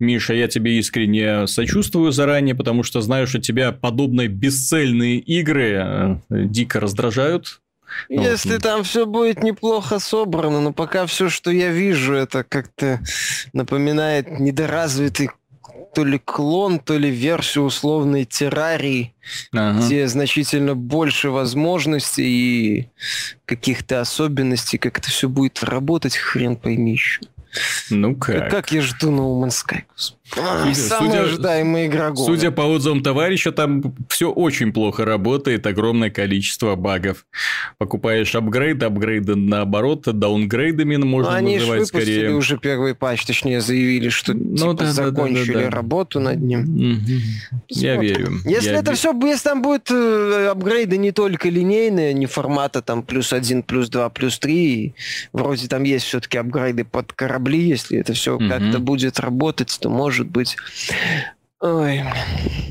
[0.00, 6.16] Миша, я тебе искренне сочувствую заранее, потому что знаю, что тебя подобные бесцельные игры э,
[6.30, 7.60] дико раздражают.
[8.08, 13.00] Если там все будет неплохо собрано, но пока все, что я вижу, это как-то
[13.52, 15.30] напоминает недоразвитый
[15.94, 19.14] то ли клон, то ли версию условной террарии,
[19.52, 19.78] ага.
[19.78, 22.88] где значительно больше возможностей и
[23.44, 27.20] каких-то особенностей, как это все будет работать, хрен пойми еще.
[27.90, 28.50] Ну как?
[28.50, 29.82] Как я жду No Man's Sky.
[29.84, 30.23] А,
[30.74, 32.24] самая ожидаемая игра года.
[32.24, 37.26] Судя по отзывам товарища, там все очень плохо работает, огромное количество багов.
[37.78, 42.04] Покупаешь апгрейд, апгрейды наоборот, даунгрейдами можно Но они называть скорее.
[42.04, 45.70] Они выпустили уже первый патч, точнее заявили, что ну, типа, да, закончили да, да, да.
[45.70, 46.62] работу над ним.
[46.62, 47.60] Угу.
[47.68, 48.32] Я верю.
[48.44, 48.96] Если я это верю.
[48.96, 53.88] все, если там будут э, апгрейды не только линейные, не формата там плюс один, плюс
[53.88, 54.94] два, плюс три,
[55.32, 58.48] вроде там есть все-таки апгрейды под корабли, если это все угу.
[58.48, 60.56] как-то будет работать, то может может быть.
[61.60, 62.02] Ой,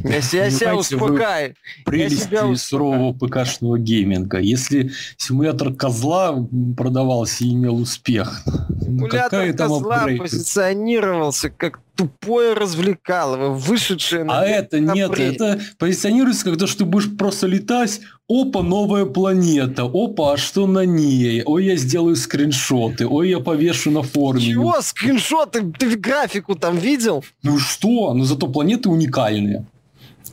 [0.03, 1.55] я, я себя успокаиваю.
[1.83, 4.37] Прелесть себя сурового ПКшного гейминга.
[4.37, 13.49] Если симулятор козла продавался и имел успех, ну, симулятор ну, козла позиционировался как тупое развлекалово,
[13.49, 14.39] вышедшее на...
[14.39, 19.83] А это нет, это позиционируется как то, что ты будешь просто летать, опа, новая планета,
[19.83, 21.43] опа, а что на ней?
[21.45, 24.45] Ой, я сделаю скриншоты, ой, я повешу на форуме.
[24.45, 25.71] Чего скриншоты?
[25.77, 27.23] Ты графику там видел?
[27.43, 28.13] Ну что?
[28.13, 29.65] Ну зато планеты уникальные.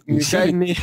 [0.06, 0.76] Уникальные.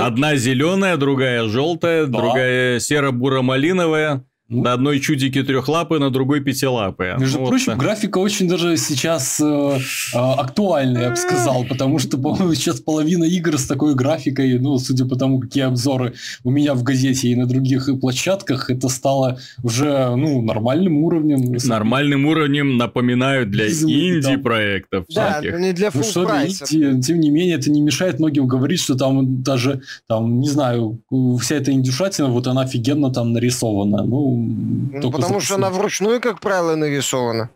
[0.00, 2.18] Одна зеленая, другая желтая, да.
[2.18, 4.24] другая серо-буро-малиновая.
[4.48, 7.16] Ну, на одной чудике трехлапы, на другой пятилапы.
[7.18, 7.78] Между вот прочим, так.
[7.78, 13.24] графика очень даже сейчас э, э, актуальная, я бы сказал, потому что, по-моему, сейчас половина
[13.24, 17.34] игр с такой графикой, ну, судя по тому, какие обзоры у меня в газете и
[17.34, 21.56] на других площадках, это стало уже, ну, нормальным уровнем.
[21.64, 25.06] Нормальным уровнем, напоминаю, для инди-проектов.
[25.12, 28.80] Да, но не для ну, что инди, Тем не менее, это не мешает многим говорить,
[28.80, 31.00] что там даже, там, не знаю,
[31.40, 34.04] вся эта индюшатина, вот она офигенно там нарисована.
[34.04, 37.50] Ну, ну, потому что она вручную, как правило, нарисована.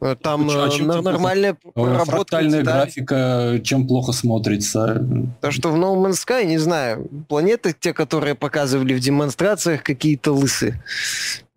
[0.00, 2.04] Э, там а чем э, нормальная работа.
[2.04, 5.04] Фрактальная графика чем плохо смотрится.
[5.40, 10.32] То, что в No Man's Sky, не знаю, планеты, те, которые показывали в демонстрациях, какие-то
[10.32, 10.80] лысы.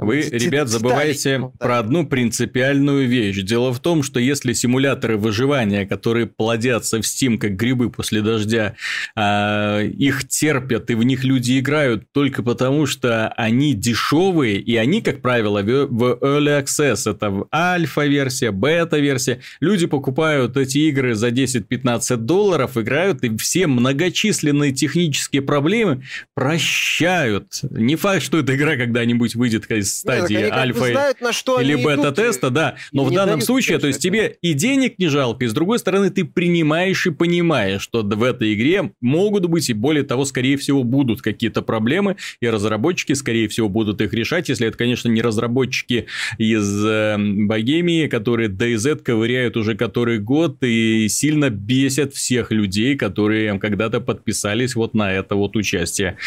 [0.02, 3.44] Вы, ребят, забываете про одну принципиальную вещь.
[3.44, 8.74] Дело в том, что если симуляторы выживания, которые плодятся в Steam как грибы после дождя,
[9.16, 15.04] а, их терпят и в них люди играют только потому, что они дешевые, и они,
[15.04, 22.76] как правило, в Early Access, это альфа-версия, бета-версия, люди покупают эти игры за 10-15 долларов,
[22.76, 26.02] играют, и все многочисленные технические проблемы
[26.34, 27.60] прощают.
[27.70, 31.76] Не факт, что эта игра когда-нибудь выйдет из стадии Нет, альфа знают, на что или
[31.76, 32.76] бета-теста, да.
[32.92, 36.10] Но в данном случае, то есть тебе и денег не жалко, и с другой стороны
[36.10, 40.84] ты принимаешь и понимаешь, что в этой игре могут быть и более того, скорее всего,
[40.84, 46.08] будут какие-то проблемы, и разработчики, скорее всего, будут их решать, если это, конечно, не разработчики
[46.38, 53.58] из э, Богемии, которые DayZ ковыряют уже который год и сильно бесят всех людей, которые
[53.60, 56.18] когда-то подписались вот на это вот участие.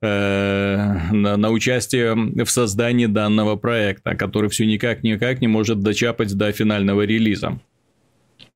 [0.00, 6.36] Э, на, на участие в создании создании данного проекта, который все никак-никак не может дочапать
[6.36, 7.60] до финального релиза.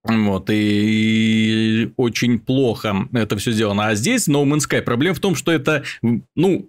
[0.03, 3.87] Вот, и очень плохо это все сделано.
[3.87, 4.83] А здесь No Man's Sky.
[4.83, 5.85] Проблема в том, что это,
[6.35, 6.69] ну,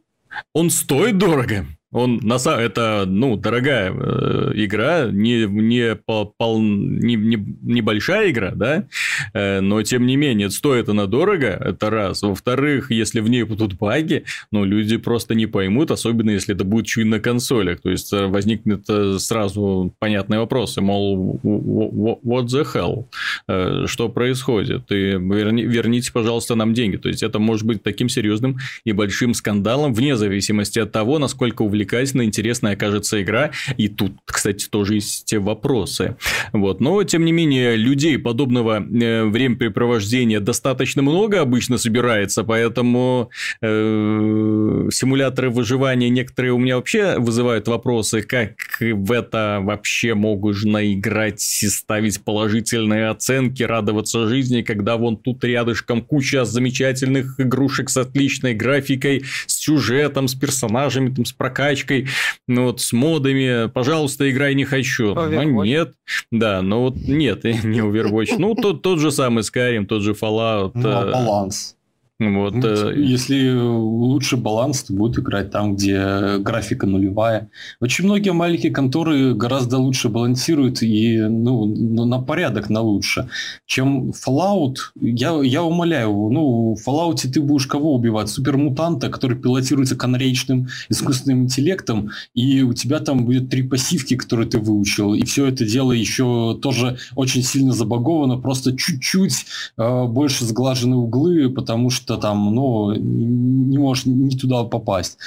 [0.54, 1.66] он стоит дорого.
[1.98, 8.52] Он на самом это ну дорогая э, игра, не не пол, не, не небольшая игра,
[8.52, 8.86] да,
[9.34, 12.22] э, но тем не менее стоит она дорого, это раз.
[12.22, 16.86] Во-вторых, если в ней будут баги, ну люди просто не поймут, особенно если это будет
[16.86, 23.06] чуть на консолях, то есть э, возникнет э, сразу понятные вопросы, мол, what the hell,
[23.48, 28.08] э, что происходит, и верни, верните, пожалуйста, нам деньги, то есть это может быть таким
[28.08, 33.52] серьезным и большим скандалом вне зависимости от того, насколько увлекательно увлекательная, интересная окажется игра.
[33.78, 36.16] И тут, кстати, тоже есть те вопросы.
[36.54, 36.82] Вот.
[36.82, 43.30] Но, тем не менее, людей подобного э, времяпрепровождения достаточно много обычно собирается, поэтому
[43.62, 51.42] э, симуляторы выживания некоторые у меня вообще вызывают вопросы, как в это вообще можно играть
[51.42, 59.24] ставить положительные оценки, радоваться жизни, когда вон тут рядышком куча замечательных игрушек с отличной графикой,
[59.46, 62.08] с сюжетом, с персонажами, там, с прокачкой прокачкой,
[62.48, 65.14] ну вот с модами, пожалуйста, играй не хочу.
[65.14, 65.46] Overwatch.
[65.46, 65.94] Ну нет,
[66.32, 68.36] да, ну вот нет, не Overwatch.
[68.38, 70.72] Ну тот, тот же самый Skyrim, тот же Fallout.
[70.74, 71.77] Ну, а баланс.
[72.20, 72.94] Вот, ну, э...
[72.98, 77.52] Если лучше баланс, то будет играть там, где графика нулевая.
[77.80, 83.30] Очень многие маленькие конторы гораздо лучше балансируют и ну, на порядок на лучше,
[83.68, 84.78] чем Fallout.
[85.00, 88.30] Я, я умоляю, ну, в Fallout ты будешь кого убивать?
[88.30, 94.58] Супермутанта, который пилотируется конрейчным искусственным интеллектом, и у тебя там будет три пассивки, которые ты
[94.58, 99.46] выучил, и все это дело еще тоже очень сильно забаговано, просто чуть-чуть
[99.78, 105.18] э, больше сглажены углы, потому что что там, ну, не можешь не туда попасть.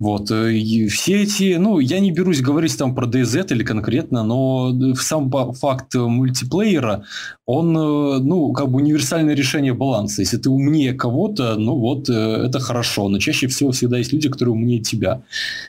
[0.00, 0.30] Вот.
[0.30, 4.94] Э, и все эти, ну, я не берусь говорить там про DZ или конкретно, но
[4.96, 7.04] сам факт мультиплеера,
[7.46, 10.22] он, э, ну, как бы универсальное решение баланса.
[10.22, 13.08] Если ты умнее кого-то, ну, вот, э, это хорошо.
[13.08, 15.22] Но чаще всего всегда есть люди, которые умнее тебя.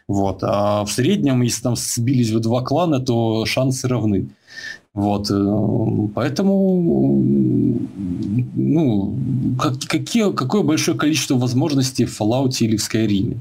[0.08, 0.40] Вот.
[0.42, 4.28] А в среднем, если там сбились в два клана, то шансы равны.
[4.98, 6.82] Вот, э, поэтому,
[8.56, 9.16] ну,
[9.60, 13.38] как, какие, какое большое количество возможностей в Fallout или в Skyrim?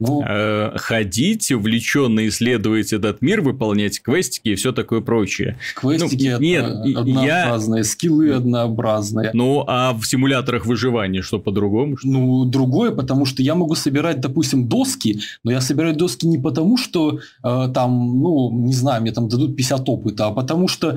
[0.00, 5.58] Ну, э, ходить, увлеченно исследовать этот мир, выполнять квестики и все такое прочее.
[5.74, 6.64] Квестики ну, нет,
[6.96, 7.84] однообразные, я...
[7.84, 9.30] скиллы однообразные.
[9.34, 11.96] Ну, а в симуляторах выживания что по-другому?
[12.04, 16.76] Ну, другое, потому что я могу собирать, допустим, доски, но я собираю доски не потому,
[16.76, 20.90] что э, там, ну, не знаю, мне там дадут 50 опыта, а потому что,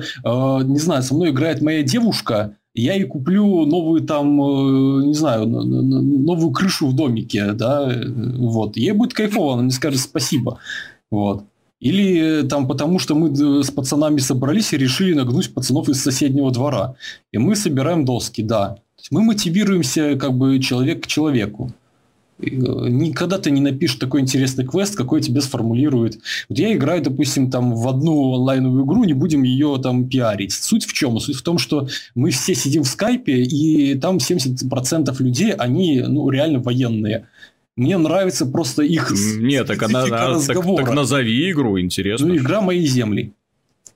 [0.64, 5.46] не знаю, со мной играет моя девушка, я ей куплю новую там, э, не знаю,
[5.46, 8.76] новую крышу в домике, да, вот.
[8.76, 10.58] Ей будет кайфово, она мне скажет спасибо,
[11.10, 11.44] вот.
[11.80, 16.94] Или там потому, что мы с пацанами собрались и решили нагнуть пацанов из соседнего двора.
[17.32, 18.76] И мы собираем доски, да.
[19.10, 21.72] Мы мотивируемся как бы человек к человеку.
[22.42, 26.18] Никогда ты не напишешь такой интересный квест, какой тебе сформулирует.
[26.48, 30.52] Вот я играю, допустим, там в одну онлайновую игру, не будем ее там пиарить.
[30.52, 31.18] Суть в чем?
[31.20, 36.28] Суть в том, что мы все сидим в скайпе, и там 70% людей, они ну,
[36.30, 37.28] реально военные.
[37.76, 42.26] Мне нравится просто их Нет, так, она, так, так назови игру, интересно.
[42.28, 43.32] Ну, игра «Мои земли».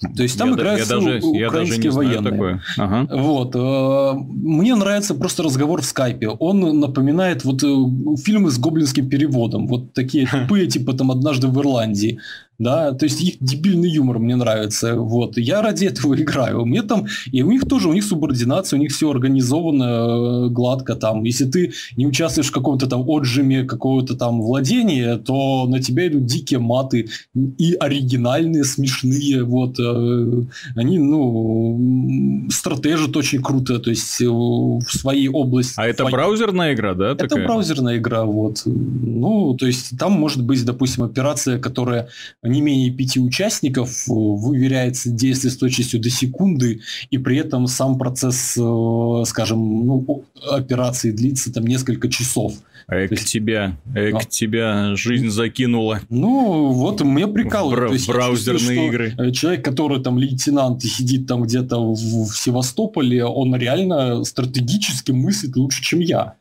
[0.01, 2.21] То есть там я, играют я даже, я даже не военные.
[2.21, 2.63] Знаю такое.
[2.77, 3.17] Ага.
[3.17, 3.55] Вот.
[3.55, 6.29] Э, мне нравится просто разговор в скайпе.
[6.29, 9.67] Он напоминает вот э, фильмы с гоблинским переводом.
[9.67, 12.21] Вот такие тупые, типа там «Однажды в Ирландии»
[12.59, 17.07] да, то есть их дебильный юмор мне нравится, вот, я ради этого играю, мне там,
[17.31, 21.45] и у них тоже, у них субординация, у них все организовано э, гладко там, если
[21.45, 26.61] ты не участвуешь в каком-то там отжиме какого-то там владения, то на тебя идут дикие
[26.61, 30.43] маты и оригинальные, смешные, вот, э,
[30.77, 35.75] они, ну, стратежат очень круто, то есть э, в своей области.
[35.77, 37.13] А это браузерная игра, да?
[37.13, 37.47] Это такая?
[37.47, 42.09] браузерная игра, вот, ну, то есть там может быть, допустим, операция, которая
[42.49, 46.81] не менее пяти участников, э, выверяется действие с точностью до секунды,
[47.11, 52.55] и при этом сам процесс, э, скажем, ну, операции длится там несколько часов.
[52.89, 53.27] Эк есть...
[53.27, 54.25] тебя, эк а.
[54.25, 56.01] тебя жизнь закинула.
[56.09, 57.81] Ну, вот мне прикалывает.
[57.81, 59.15] Бра- есть, браузерные чувствую, игры.
[59.19, 65.11] Э, человек, который там лейтенант и сидит там где-то в, в Севастополе, он реально стратегически
[65.11, 66.35] мыслит лучше, чем я.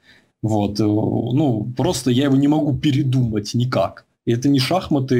[0.43, 4.04] Вот, ну, просто я его не могу передумать никак.
[4.25, 5.15] И это не шахматы,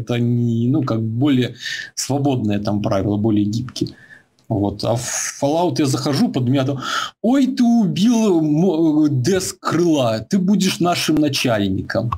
[0.00, 1.54] это не, ну, как более
[1.94, 3.90] свободные там правила, более гибкие.
[4.48, 4.82] Вот.
[4.84, 6.80] А в Fallout я захожу под меня, там,
[7.22, 12.10] ой, ты убил деск крыла, ты будешь нашим начальником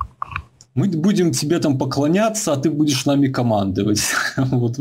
[0.75, 4.01] мы будем тебе там поклоняться, а ты будешь нами командовать.
[4.37, 4.77] вот.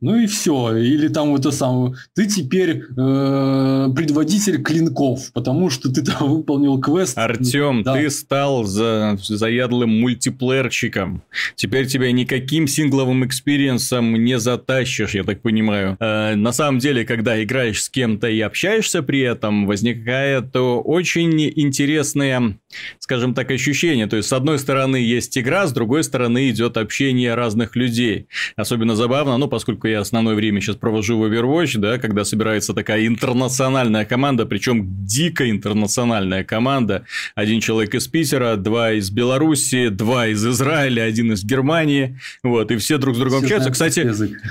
[0.00, 0.76] Ну и все.
[0.76, 7.16] Или там это самое, ты теперь э, предводитель клинков, потому что ты там выполнил квест.
[7.18, 7.94] Артем, да.
[7.94, 11.22] ты стал за, заядлым мультиплеерщиком.
[11.56, 15.96] Теперь тебя никаким сингловым experience ом не затащишь, я так понимаю.
[16.00, 22.58] Э, на самом деле, когда играешь с кем-то и общаешься при этом, возникает очень интересное,
[22.98, 24.06] скажем так, ощущение.
[24.06, 28.28] То есть, с одной стороны, есть игра, с другой стороны идет общение разных людей.
[28.56, 33.06] Особенно забавно, ну, поскольку я основное время сейчас провожу в Overwatch, да, когда собирается такая
[33.06, 37.04] интернациональная команда, причем дико интернациональная команда.
[37.34, 42.76] Один человек из Питера, два из Беларуси, два из Израиля, один из Германии, вот, и
[42.76, 43.70] все друг с другом общаются.
[43.70, 44.06] Кстати,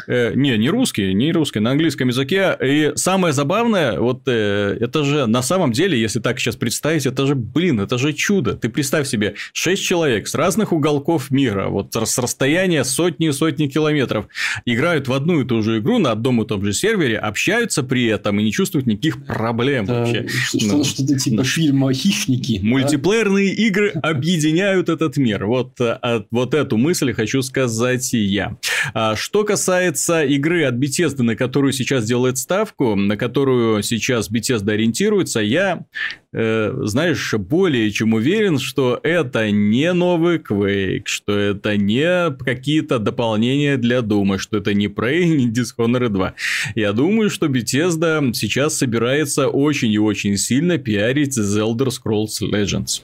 [0.08, 2.58] э, не, не русский, не русский, на английском языке.
[2.62, 7.28] И самое забавное, вот э, это же на самом деле, если так сейчас представить, это
[7.28, 8.54] же, блин, это же чудо.
[8.54, 13.68] Ты представь себе, шесть человек с разных уголков мира, вот с расстояния сотни и сотни
[13.68, 14.28] километров,
[14.66, 18.06] играют в одну и ту же игру на одном и том же сервере, общаются при
[18.06, 20.28] этом и не чувствуют никаких проблем да, вообще.
[20.28, 22.60] Что-то, ну, что-то типа фильма «Хищники».
[22.62, 23.64] Мультиплеерные да?
[23.64, 25.46] игры объединяют этот мир.
[25.46, 28.58] Вот, а, вот эту мысль хочу сказать и я.
[28.94, 34.72] А, что касается игры от Bethesda, на которую сейчас делает ставку, на которую сейчас Bethesda
[34.72, 35.86] ориентируется, я
[36.34, 43.78] Э, знаешь, более чем уверен, что это не новый Quake, что это не какие-то дополнения
[43.78, 46.34] для Дума, что это не Prey, не Dishonored 2.
[46.76, 53.04] Я думаю, что Bethesda сейчас собирается очень и очень сильно пиарить The Elder Scrolls Legends.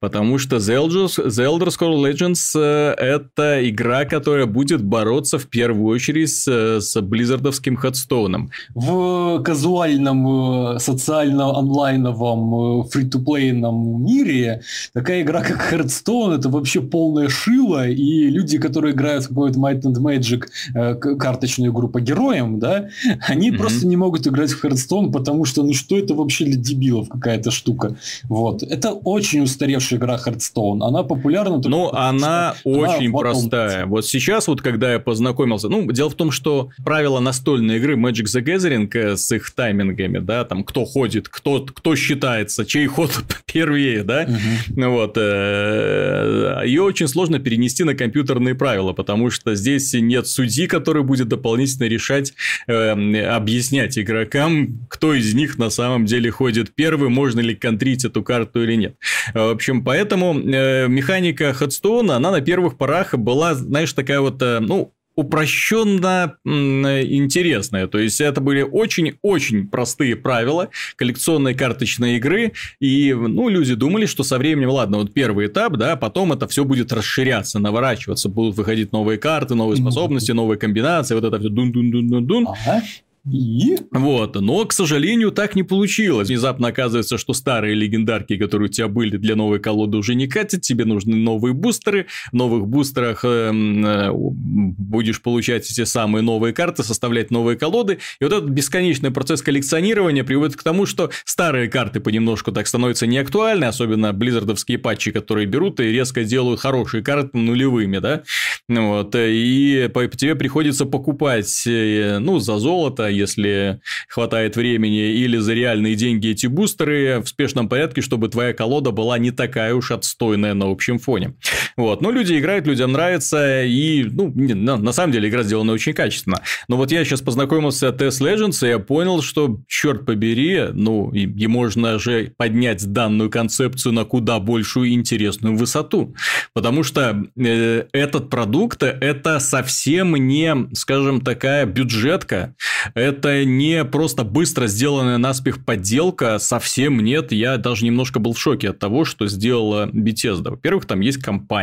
[0.00, 5.46] Потому что The Elder, The Elder Scrolls Legends э, это игра, которая будет бороться в
[5.46, 8.50] первую очередь с, с Blizzard овским Hearthstone ом.
[8.74, 14.62] В казуальном, э, социально-онлайновом, э, free-to-play ном мире
[14.92, 19.82] такая игра, как Hearthstone, это вообще полная шила, и люди, которые играют в какой-то Might
[19.82, 22.88] and Magic карточную игру по героям, да,
[23.28, 23.58] они mm-hmm.
[23.58, 27.50] просто не могут играть в Hearthstone, потому что, ну что это вообще для дебилов какая-то
[27.50, 27.96] штука.
[28.24, 28.62] Вот.
[28.62, 31.60] Это очень устаревшая устаревшая игра Hearthstone, она популярна.
[31.64, 33.86] Ну, она очень она простая.
[33.86, 38.24] Вот сейчас, вот когда я познакомился, ну, дело в том, что правила настольной игры Magic
[38.24, 43.10] the Gathering э, с их таймингами, да, там, кто ходит, кто, кто считается, чей ход
[43.46, 44.90] первее, да, угу.
[44.90, 51.02] вот, э, ее очень сложно перенести на компьютерные правила, потому что здесь нет судьи, который
[51.02, 52.34] будет дополнительно решать,
[52.66, 52.90] э,
[53.34, 58.62] объяснять игрокам, кто из них на самом деле ходит первый, можно ли контрить эту карту
[58.62, 58.96] или нет.
[59.34, 64.58] В общем, поэтому э, механика Ходстоуна, она на первых порах была, знаешь, такая вот, э,
[64.58, 67.86] ну, упрощенно интересная.
[67.86, 72.54] То есть, это были очень-очень простые правила коллекционной карточной игры.
[72.80, 76.64] И, ну, люди думали, что со временем, ладно, вот первый этап, да, потом это все
[76.64, 82.48] будет расширяться, наворачиваться, будут выходить новые карты, новые способности, новые комбинации, вот это все дун-дун-дун-дун-дун.
[82.48, 82.82] Ага.
[83.30, 83.76] И?
[83.92, 86.28] Вот, но, к сожалению, так не получилось.
[86.28, 90.62] Внезапно оказывается, что старые легендарки, которые у тебя были для новой колоды, уже не катят,
[90.62, 92.06] тебе нужны новые бустеры.
[92.32, 97.98] В новых бустерах э, э, будешь получать эти самые новые карты, составлять новые колоды.
[98.20, 103.06] И вот этот бесконечный процесс коллекционирования приводит к тому, что старые карты понемножку так становятся
[103.06, 108.24] неактуальны, особенно близзардовские патчи, которые берут и резко делают хорошие карты нулевыми, да.
[108.68, 115.94] Вот, и тебе приходится покупать, э, ну, за золото, если хватает времени, или за реальные
[115.94, 120.70] деньги эти бустеры в спешном порядке, чтобы твоя колода была не такая уж отстойная на
[120.70, 121.34] общем фоне.
[121.76, 122.00] Вот.
[122.02, 126.42] Но люди играют, людям нравится, и, ну, на, на самом деле, игра сделана очень качественно.
[126.68, 131.10] Но вот я сейчас познакомился с Test Legends, и я понял, что, черт побери, ну,
[131.12, 136.14] и, и можно же поднять данную концепцию на куда большую интересную высоту.
[136.52, 142.54] Потому что э, этот продукт– это совсем не, скажем, такая бюджетка,
[142.94, 147.32] это не просто быстро сделанная наспех подделка, совсем нет.
[147.32, 150.50] Я даже немножко был в шоке от того, что сделала Bethesda.
[150.50, 151.61] Во-первых, там есть компания.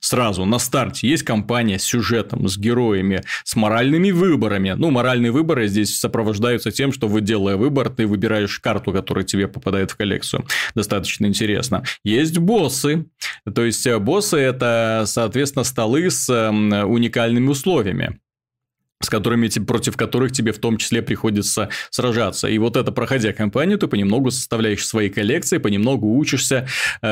[0.00, 4.70] Сразу на старте есть компания с сюжетом, с героями, с моральными выборами.
[4.76, 9.46] Ну, моральные выборы здесь сопровождаются тем, что вы, делая выбор, ты выбираешь карту, которая тебе
[9.46, 10.46] попадает в коллекцию.
[10.74, 11.84] Достаточно интересно.
[12.02, 13.06] Есть боссы.
[13.54, 18.18] То есть, э, боссы– это, соответственно, столы с уникальными условиями
[19.02, 22.48] с которыми, против которых тебе в том числе приходится сражаться.
[22.48, 26.68] И вот это, проходя кампанию, ты понемногу составляешь свои коллекции, понемногу учишься
[27.00, 27.06] э,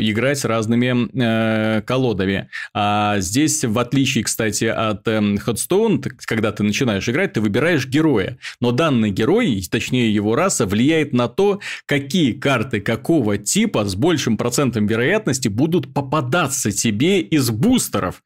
[0.00, 2.48] играть разными э, колодами.
[2.72, 7.86] А здесь, в отличие, кстати, от э, Headstone, ты, когда ты начинаешь играть, ты выбираешь
[7.86, 8.38] героя.
[8.60, 14.38] Но данный герой, точнее его раса, влияет на то, какие карты какого типа с большим
[14.38, 18.22] процентом вероятности будут попадаться тебе из бустеров.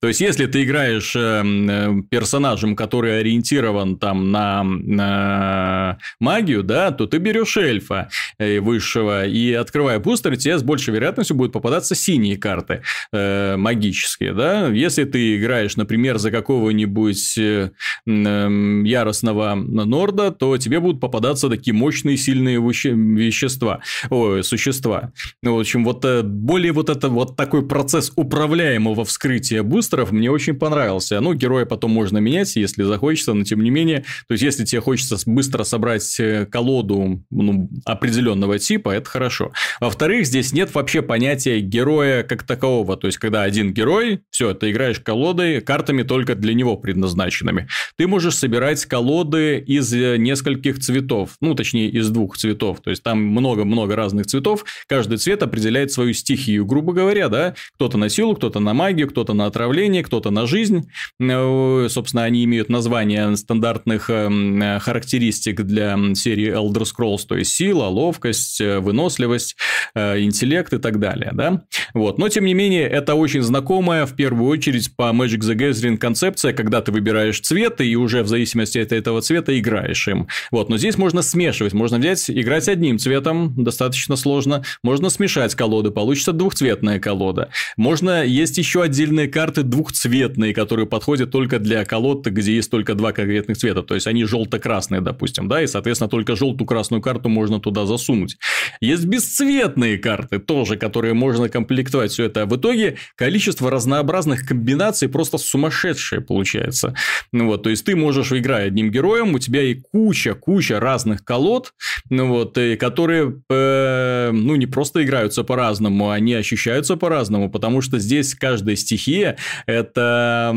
[0.00, 6.90] То есть, если ты играешь эм, э, персонажем, который ориентирован там на, на магию, да,
[6.90, 11.94] то ты берешь эльфа э, высшего, и открывая бустер, тебе с большей вероятностью будут попадаться
[11.94, 12.82] синие карты
[13.12, 14.68] э, магические, да.
[14.68, 17.70] Если ты играешь, например, за какого-нибудь э,
[18.06, 25.12] э, яростного норда, то тебе будут попадаться такие мощные, сильные вещества, ой, существа.
[25.42, 30.30] В общем, вот э, более вот это вот такой процесс управляемого вскрытия бустера монстров мне
[30.30, 31.20] очень понравился.
[31.20, 34.80] Ну, героя потом можно менять, если захочется, но тем не менее, то есть, если тебе
[34.80, 39.52] хочется быстро собрать э, колоду ну, определенного типа, это хорошо.
[39.80, 42.96] Во-вторых, здесь нет вообще понятия героя как такового.
[42.96, 47.66] То есть, когда один герой, все, ты играешь колодой, картами только для него предназначенными.
[47.96, 52.80] Ты можешь собирать колоды из э, нескольких цветов, ну, точнее, из двух цветов.
[52.80, 54.64] То есть, там много-много разных цветов.
[54.86, 57.54] Каждый цвет определяет свою стихию, грубо говоря, да.
[57.74, 60.90] Кто-то на силу, кто-то на магию, кто-то на отравление, управление, кто-то на жизнь.
[61.18, 67.84] Э, собственно, они имеют название стандартных э, характеристик для серии Elder Scrolls, то есть сила,
[67.84, 69.56] ловкость, э, выносливость,
[69.94, 71.30] интеллект и так далее.
[71.32, 71.62] Да?
[71.94, 72.18] Вот.
[72.18, 76.52] Но, тем не менее, это очень знакомая, в первую очередь, по Magic the Gathering концепция,
[76.52, 80.28] когда ты выбираешь цвет, и уже в зависимости от этого цвета играешь им.
[80.50, 80.68] Вот.
[80.68, 81.72] Но здесь можно смешивать.
[81.72, 84.62] Можно взять, играть одним цветом, достаточно сложно.
[84.82, 87.48] Можно смешать колоды, получится двухцветная колода.
[87.76, 93.12] Можно, есть еще отдельные карты двухцветные, которые подходят только для колод, где есть только два
[93.12, 93.82] конкретных цвета.
[93.82, 98.36] То есть, они желто-красные, допустим, да, и, соответственно, только желтую-красную карту можно туда засунуть.
[98.80, 102.42] Есть бесцветные карты тоже, которые можно комплектовать все это.
[102.42, 106.94] А в итоге количество разнообразных комбинаций просто сумасшедшее получается.
[107.32, 111.72] Ну вот, то есть, ты можешь, играя одним героем, у тебя и куча-куча разных колод,
[112.08, 117.98] ну вот, и которые, э, ну, не просто играются по-разному, они ощущаются по-разному, потому что
[117.98, 120.54] здесь каждая стихия, это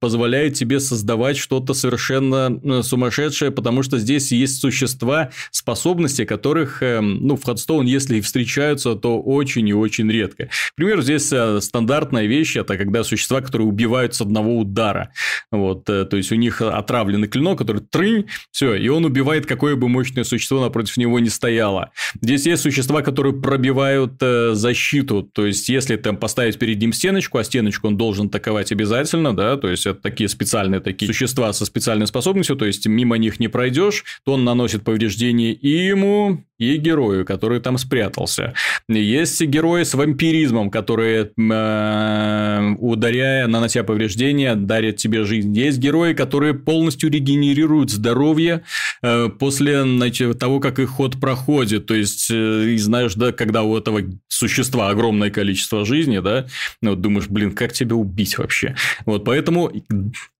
[0.00, 7.26] позволяет тебе создавать что-то совершенно э, сумасшедшее, потому что здесь есть существа, способности которых, эм,
[7.26, 10.46] ну, в Ходстоун, если и встречаются, то очень и очень редко.
[10.46, 15.12] К примеру, здесь э, стандартная вещь– это когда существа, которые убивают с одного удара.
[15.50, 19.76] Вот, э, то есть, у них отравленный клинок, который трынь, все, и он убивает какое
[19.76, 21.90] бы мощное существо напротив него не стояло.
[22.20, 27.44] Здесь есть существа, которые пробивают защиту, то есть, если там поставить перед ним стеночку, а
[27.44, 32.06] стеночку он должен атаковать обязательно, да, то есть, это такие специальные такие существа со специальной
[32.06, 37.24] способностью, то есть, мимо них не пройдешь, то он наносит повреждение и ему, и герою,
[37.24, 38.52] который там спрятался.
[38.88, 45.56] Есть герои с вампиризмом, которые, э, ударяя, нанося повреждения, дарят тебе жизнь.
[45.56, 48.62] Есть герои, которые полностью регенерируют здоровье
[49.02, 51.86] э, после значит, того, как их ход проходит.
[51.86, 56.46] То есть, э, знаешь, да, когда у этого существа огромное количество жизни, да,
[56.82, 58.76] ну, думаешь, блин, как тебя убить вообще?
[59.04, 59.72] Вот поэтому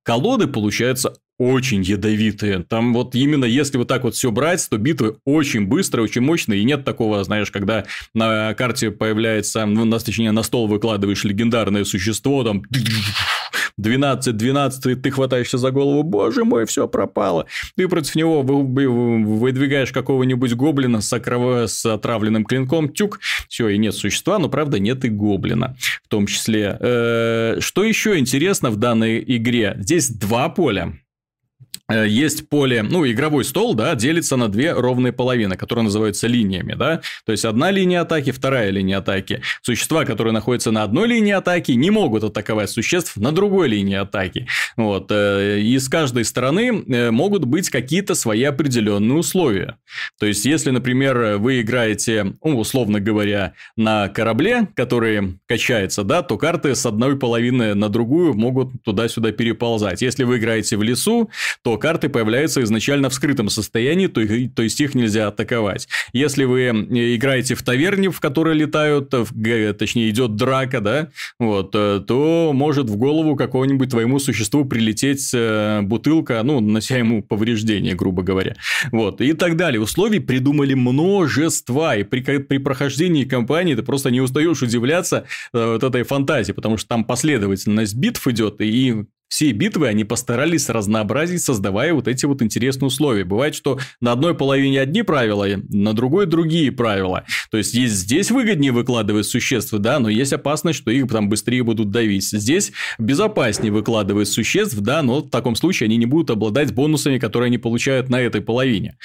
[0.02, 2.64] колоды получаются очень ядовитые.
[2.68, 6.60] Там вот именно если вот так вот все брать, то битвы очень быстрые, очень мощные,
[6.60, 11.84] и нет такого, знаешь, когда на карте появляется, ну, на, точнее, на стол выкладываешь легендарное
[11.84, 12.62] существо, там
[13.78, 17.46] 12, 12, ты хватаешься за голову, боже мой, все пропало.
[17.76, 21.70] Ты против него выдвигаешь какого-нибудь гоблина с, окров...
[21.70, 26.26] с отравленным клинком, тюк, все, и нет существа, но правда нет и гоблина в том
[26.26, 26.76] числе.
[26.80, 29.76] Э, что еще интересно в данной игре?
[29.78, 30.94] Здесь два поля.
[31.90, 36.74] Э, есть поле, ну, игровой стол, да, делится на две ровные половины, которые называются линиями,
[36.74, 39.40] да, то есть одна линия атаки, вторая линия атаки.
[39.62, 44.46] Существа, которые находятся на одной линии атаки, не могут атаковать существ на другой линии атаки.
[44.76, 49.78] Вот, э, и с каждой стороны э, могут быть какие-то свои определенные условия.
[50.18, 56.36] То есть, если, например, вы играете, ну, условно говоря, на корабле, который качается, да, то
[56.36, 60.02] карты с одной половины на другую могут туда-сюда переползать.
[60.02, 61.30] Если вы играете в лесу,
[61.62, 64.20] то карты появляются изначально в скрытом состоянии, то,
[64.54, 65.88] то есть их нельзя атаковать.
[66.12, 66.72] Если вы э,
[67.16, 71.08] играете в таверне, в которой летают, в, точнее идет драка, да,
[71.38, 77.22] вот, э, то может в голову какому-нибудь твоему существу прилететь э, бутылка, ну, нанося ему
[77.22, 78.56] повреждения, грубо говоря.
[78.92, 79.80] Вот, и так далее.
[79.80, 86.02] Условий придумали множество, и при, при прохождении кампании ты просто не устаешь удивляться вот этой
[86.02, 92.08] фантазии, потому что там последовательность битв идет, и все битвы они постарались разнообразить, создавая вот
[92.08, 93.24] эти вот интересные условия.
[93.24, 97.24] Бывает, что на одной половине одни правила, на другой другие правила.
[97.50, 101.62] То есть, есть здесь выгоднее выкладывать существ, да, но есть опасность, что их там быстрее
[101.62, 102.24] будут давить.
[102.24, 107.48] Здесь безопаснее выкладывать существ, да, но в таком случае они не будут обладать бонусами, которые
[107.48, 108.96] они получают на этой половине.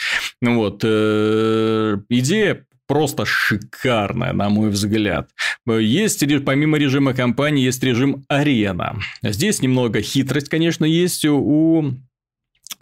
[0.41, 0.81] Вот.
[0.83, 5.29] Э, идея просто шикарная, на мой взгляд.
[5.67, 8.99] Есть, помимо режима кампании, есть режим арена.
[9.21, 11.93] Здесь немного хитрость, конечно, есть у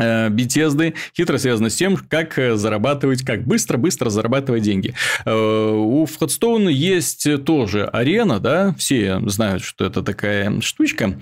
[0.02, 4.95] Э, Bethesda хитро связано с тем, как э, зарабатывать, как быстро-быстро зарабатывать деньги.
[5.26, 11.20] Э, у Hearthstone есть тоже арена, да, все знают, что это такая штучка,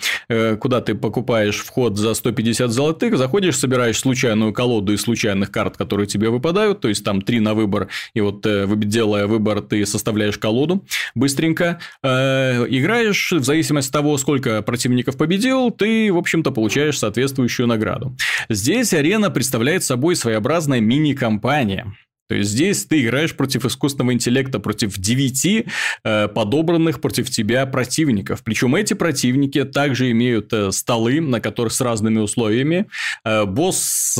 [0.60, 6.08] куда ты покупаешь вход за 150 золотых, заходишь, собираешь случайную колоду из случайных карт, которые
[6.08, 8.46] тебе выпадают, то есть там три на выбор, и вот
[8.80, 16.12] делая выбор, ты составляешь колоду быстренько, играешь, в зависимости от того, сколько противников победил, ты,
[16.12, 18.16] в общем-то, получаешь соответствующую награду.
[18.50, 21.92] Здесь арена представляет собой своеобразная мини-компания.
[22.30, 25.66] То есть здесь ты играешь против искусственного интеллекта, против девяти
[26.04, 28.44] э, подобранных против тебя противников.
[28.44, 32.86] Причем эти противники также имеют э, столы, на которых с разными условиями.
[33.26, 34.18] Э, босс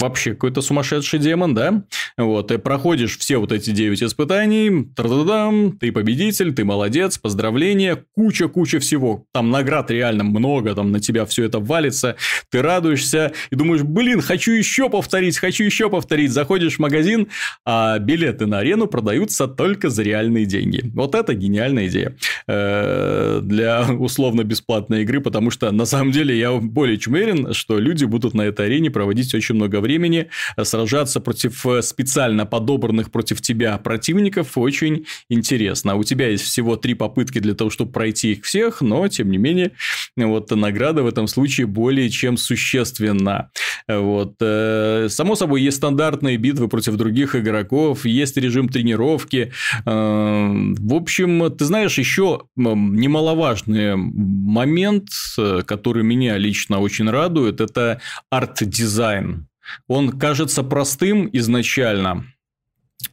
[0.00, 1.84] вообще какой-то сумасшедший демон, да?
[2.16, 8.80] Вот, ты проходишь все вот эти девять испытаний, тра-да-дам, ты победитель, ты молодец, поздравления, куча-куча
[8.80, 9.26] всего.
[9.32, 12.16] Там наград реально много, там на тебя все это валится,
[12.50, 16.32] ты радуешься и думаешь, блин, хочу еще повторить, хочу еще повторить.
[16.32, 17.28] Заходишь в магазин,
[17.64, 20.90] а билеты на арену продаются только за реальные деньги.
[20.94, 26.98] Вот это гениальная идея э, для условно-бесплатной игры, потому что на самом деле я более
[26.98, 30.28] чем уверен, что люди будут на этой арене проводить очень много времени,
[30.62, 35.96] сражаться против специально подобранных против тебя противников очень интересно.
[35.96, 39.38] У тебя есть всего три попытки для того, чтобы пройти их всех, но тем не
[39.38, 39.72] менее
[40.16, 43.50] вот награда в этом случае более чем существенна.
[43.88, 44.34] Вот.
[44.40, 49.52] Э, само собой, есть стандартные битвы против других игроков, есть режим тренировки.
[49.84, 58.00] Э, в общем, ты знаешь, еще немаловажный момент, э, который меня лично очень радует, это
[58.30, 59.46] арт-дизайн.
[59.88, 62.24] Он кажется простым изначально,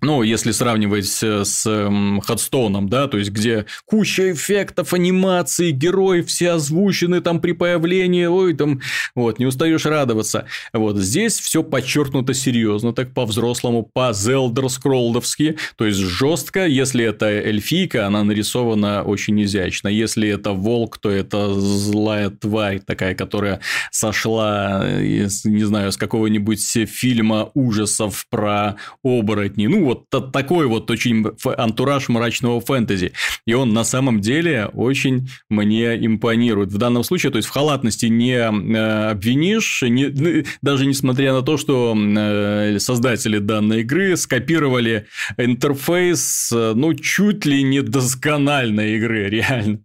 [0.01, 6.51] ну, если сравнивать с Hearthstone ом, да, то есть, где куча эффектов, анимации, герои все
[6.51, 8.81] озвучены там при появлении, ой, там,
[9.15, 10.45] вот, не устаешь радоваться.
[10.73, 18.23] Вот, здесь все подчеркнуто серьезно, так по-взрослому, по-зелдер-скролдовски, то есть, жестко, если это эльфийка, она
[18.23, 23.61] нарисована очень изящно, если это волк, то это злая тварь такая, которая
[23.91, 31.25] сошла, не знаю, с какого-нибудь фильма ужасов про оборотни, ну, вот такой вот очень
[31.57, 33.13] антураж мрачного фэнтези.
[33.45, 36.71] И он на самом деле очень мне импонирует.
[36.71, 41.41] В данном случае, то есть в халатности не э, обвинишь, не, ну, даже несмотря на
[41.41, 45.07] то, что э, создатели данной игры скопировали
[45.37, 49.79] интерфейс, э, ну, чуть ли не доскональной игры, реально.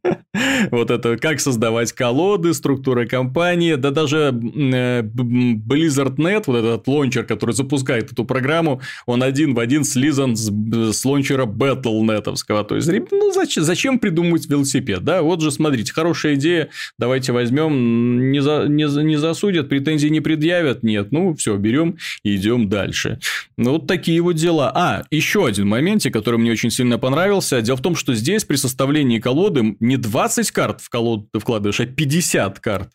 [0.70, 8.12] Вот это как создавать колоды, структура компании, да даже Blizzard.net, вот этот лончер, который запускает
[8.12, 10.50] эту программу, он один в один слизан с,
[10.92, 12.64] с лончера Battle.netовского.
[12.64, 15.04] То есть, ну, зачем, зачем придумывать велосипед?
[15.04, 20.20] Да, вот же, смотрите, хорошая идея, давайте возьмем, не, за, не, не засудят, претензий не
[20.20, 23.18] предъявят, нет, ну, все, берем и идем дальше.
[23.56, 24.70] Ну, вот такие вот дела.
[24.74, 27.60] А, еще один моментик, который мне очень сильно понравился.
[27.60, 31.80] Дело в том, что здесь при составлении колоды не 20 карт в колоду ты вкладываешь,
[31.80, 32.90] а 50 карт.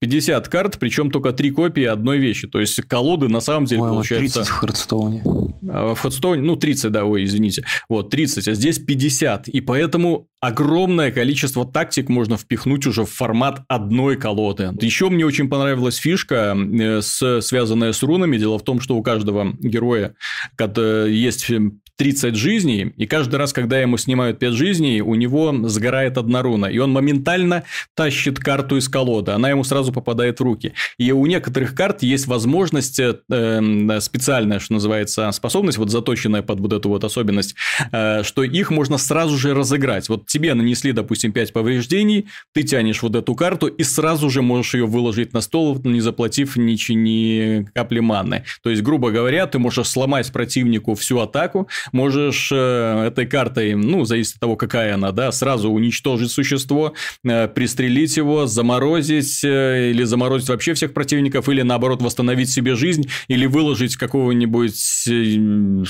[0.00, 2.46] 50 карт, причем только три копии одной вещи.
[2.46, 4.40] То есть колоды на самом деле Ой, получается...
[4.40, 5.22] 30 в Хардстоуне.
[5.70, 7.64] А, в Хардстоуне, ну 30, да, ой, извините.
[7.88, 9.48] Вот 30, а здесь 50.
[9.48, 14.72] И поэтому огромное количество тактик можно впихнуть уже в формат одной колоды.
[14.80, 18.36] Еще мне очень понравилась фишка, э, с, связанная с рунами.
[18.36, 20.14] Дело в том, что у каждого героя
[20.58, 21.50] есть
[21.98, 26.66] 30 жизней, и каждый раз, когда ему снимают 5 жизней, у него сгорает одна руна,
[26.66, 27.64] и он моментально
[27.96, 30.74] тащит карту из колоды, она ему сразу попадает в руки.
[30.96, 36.72] И у некоторых карт есть возможность э, специальная, что называется, способность, вот заточенная под вот
[36.72, 37.56] эту вот особенность,
[37.90, 40.08] э, что их можно сразу же разыграть.
[40.08, 44.74] Вот тебе нанесли, допустим, 5 повреждений, ты тянешь вот эту карту и сразу же можешь
[44.74, 48.44] ее выложить на стол, не заплатив ни, ни капли маны.
[48.62, 54.04] То есть, грубо говоря, ты можешь сломать противнику всю атаку, можешь э, этой картой, ну,
[54.04, 60.04] зависит от того, какая она, да, сразу уничтожить существо, э, пристрелить его, заморозить э, или
[60.04, 65.08] заморозить вообще всех противников, или наоборот восстановить себе жизнь, или выложить какого-нибудь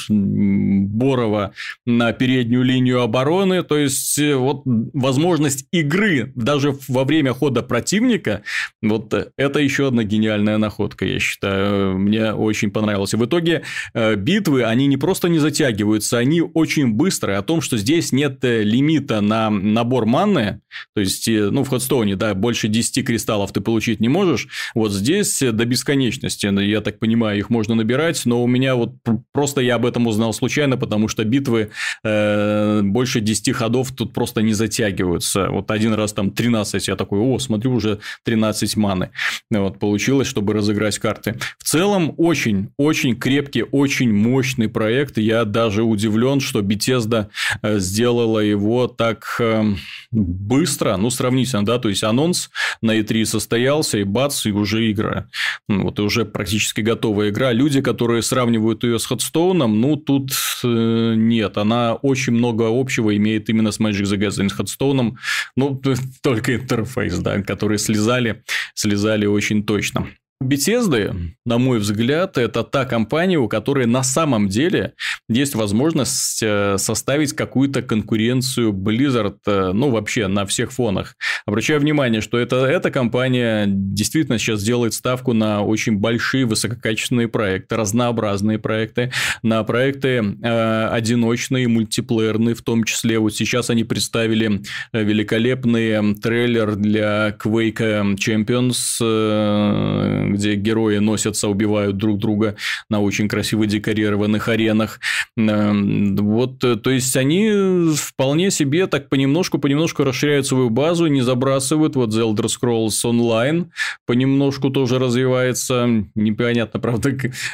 [0.09, 1.53] Борова
[1.86, 3.62] на переднюю линию обороны.
[3.62, 8.42] То есть, вот возможность игры даже во время хода противника,
[8.82, 11.99] вот это еще одна гениальная находка, я считаю.
[11.99, 13.14] Мне очень понравилось.
[13.14, 13.62] В итоге
[13.94, 17.39] битвы, они не просто не затягивают, растягиваются они очень быстро.
[17.39, 20.61] О том, что здесь нет э, лимита на набор манны,
[20.95, 24.93] то есть, э, ну, в Ходстоуне, да, больше 10 кристаллов ты получить не можешь, вот
[24.93, 28.95] здесь э, до бесконечности, я так понимаю, их можно набирать, но у меня вот
[29.32, 31.70] просто я об этом узнал случайно, потому что битвы
[32.05, 35.49] э, больше 10 ходов тут просто не затягиваются.
[35.51, 39.11] Вот один раз там 13, я такой, о, смотрю, уже 13 маны.
[39.51, 41.39] Вот, получилось, чтобы разыграть карты.
[41.59, 47.29] В целом, очень-очень крепкий, очень мощный проект, я даже даже удивлен, что Bethesda
[47.62, 49.62] э, сделала его так э,
[50.11, 52.51] быстро, ну, сравнительно, да, то есть анонс
[52.83, 55.29] на E3 состоялся, и бац, и уже игра.
[55.68, 57.53] Ну, вот, и уже практически готовая игра.
[57.53, 60.33] Люди, которые сравнивают ее с Ходстоуном, ну, тут
[60.64, 64.49] э, нет, она очень много общего имеет именно с Magic the Gathering.
[64.49, 65.18] С Ходстоуном,
[65.57, 65.81] ну,
[66.22, 68.43] только интерфейс, да, который слезали,
[68.74, 70.09] слезали очень точно.
[70.41, 74.93] Bethesda, на мой взгляд, это та компания, у которой на самом деле
[75.28, 81.16] есть возможность э, составить какую-то конкуренцию Blizzard, э, ну, вообще на всех фонах.
[81.45, 87.74] Обращаю внимание, что это, эта компания действительно сейчас делает ставку на очень большие высококачественные проекты,
[87.74, 89.11] разнообразные проекты,
[89.43, 93.18] на проекты э, одиночные, мультиплеерные в том числе.
[93.18, 94.62] Вот сейчас они представили
[94.93, 102.57] э, великолепный трейлер для Quake Champions, э, где герои носятся, убивают друг друга
[102.89, 105.01] на очень красиво декорированных аренах.
[105.37, 111.97] Эм, вот, э, то есть, они вполне себе так понемножку-понемножку расширяют свою базу, не забрасывают.
[111.97, 113.66] Вот The Elder Scrolls Online
[114.07, 116.05] понемножку тоже развивается.
[116.14, 117.12] Непонятно, правда,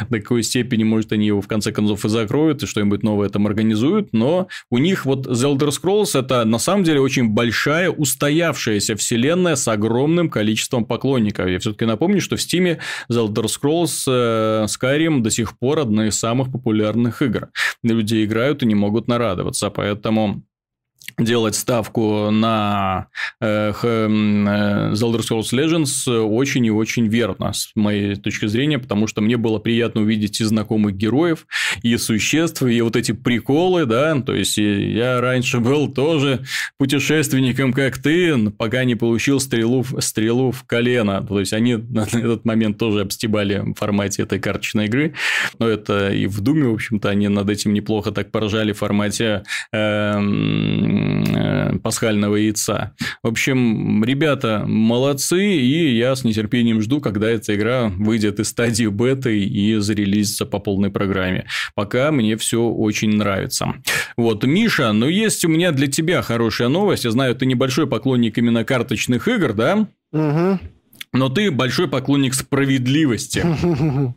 [0.08, 3.46] до какой степени, может, они его в конце концов и закроют, и что-нибудь новое там
[3.46, 8.96] организуют, но у них вот The Elder Scrolls это на самом деле очень большая устоявшаяся
[8.96, 11.48] вселенная с огромным количеством поклонников.
[11.48, 12.78] Я все-таки напомню, что в Steam Steam
[13.10, 17.48] The Elder Scrolls э, Skyrim до сих пор одна из самых популярных игр.
[17.82, 20.42] Люди играют и не могут нарадоваться, поэтому
[21.18, 23.08] делать ставку на
[23.40, 29.06] э, э, The Elder Scrolls Legends очень и очень верно, с моей точки зрения, потому
[29.06, 31.46] что мне было приятно увидеть и знакомых героев,
[31.82, 36.44] и существ, и вот эти приколы, да, то есть я раньше был тоже
[36.78, 42.44] путешественником, как ты, пока не получил стрелу, стрелу в колено, то есть они на этот
[42.44, 45.14] момент тоже обстебали в формате этой карточной игры,
[45.58, 49.44] но это и в Думе, в общем-то, они над этим неплохо так поражали в формате
[49.72, 50.18] э, Э,
[51.82, 52.94] пасхального яйца.
[53.22, 58.86] В общем, ребята молодцы, и я с нетерпением жду, когда эта игра выйдет из стадии
[58.86, 61.46] беты и зарелизится по полной программе.
[61.74, 63.74] Пока мне все очень нравится.
[64.16, 67.04] Вот, Миша, ну есть у меня для тебя хорошая новость.
[67.04, 69.86] Я знаю, ты небольшой поклонник именно карточных игр, да?
[70.12, 70.58] Угу.
[71.12, 73.44] Но ты большой поклонник справедливости.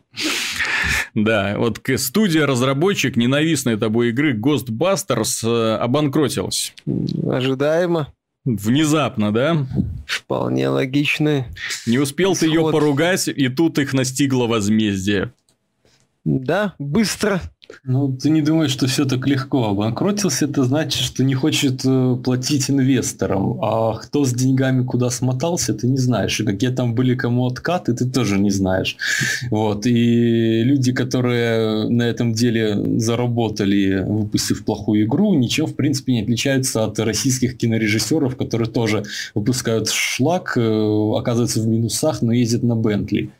[1.24, 6.74] Да, вот студия-разработчик ненавистной тобой игры Ghostbusters э, обанкротилась.
[7.30, 8.12] Ожидаемо.
[8.44, 9.66] Внезапно, да?
[10.06, 11.44] Вполне логичный.
[11.86, 12.40] Не успел исход.
[12.40, 15.32] ты ее поругать, и тут их настигло возмездие.
[16.24, 17.40] Да, быстро.
[17.84, 19.68] Ну, ты не думаешь, что все так легко.
[19.68, 23.58] Обанкротился, это значит, что не хочет э, платить инвесторам.
[23.62, 26.40] А кто с деньгами куда смотался, ты не знаешь.
[26.40, 28.96] И какие там были кому откаты, ты тоже не знаешь.
[29.50, 29.86] Вот.
[29.86, 36.84] И люди, которые на этом деле заработали, выпустив плохую игру, ничего, в принципе, не отличаются
[36.84, 39.04] от российских кинорежиссеров, которые тоже
[39.34, 43.30] выпускают шлак, э, оказываются в минусах, но ездят на Бентли.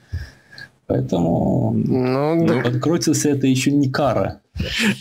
[0.89, 4.41] Поэтому ну, ну, открутился это еще не кара.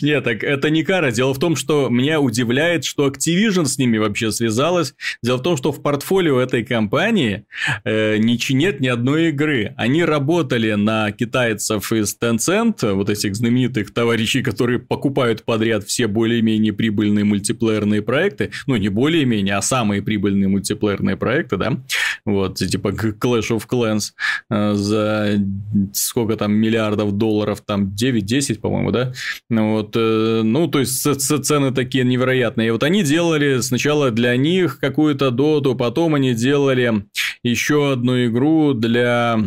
[0.02, 1.10] Нет, так это не кара.
[1.10, 4.94] Дело в том, что меня удивляет, что Activision с ними вообще связалась.
[5.22, 7.44] Дело в том, что в портфолио этой компании
[7.84, 9.74] э, нет ни одной игры.
[9.76, 16.72] Они работали на китайцев из Tencent, вот этих знаменитых товарищей, которые покупают подряд все более-менее
[16.72, 18.50] прибыльные мультиплеерные проекты.
[18.66, 21.78] Ну, не более-менее, а самые прибыльные мультиплеерные проекты, да.
[22.24, 24.12] Вот, типа Clash of Clans
[24.50, 25.38] э, за
[25.92, 29.12] сколько там миллиардов долларов, там 9-10, по-моему, да.
[29.50, 32.68] Ну, вот, э, ну, то есть цены такие невероятные.
[32.68, 37.06] И вот они делали сначала для них какую-то доту, потом они делали
[37.42, 39.40] еще одну игру для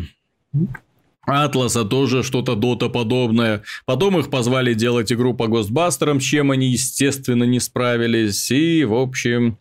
[1.31, 3.63] Атласа тоже что-то дота подобное.
[3.85, 8.51] Потом их позвали делать игру по Гостбастерам, с чем они, естественно, не справились.
[8.51, 9.57] И, в общем,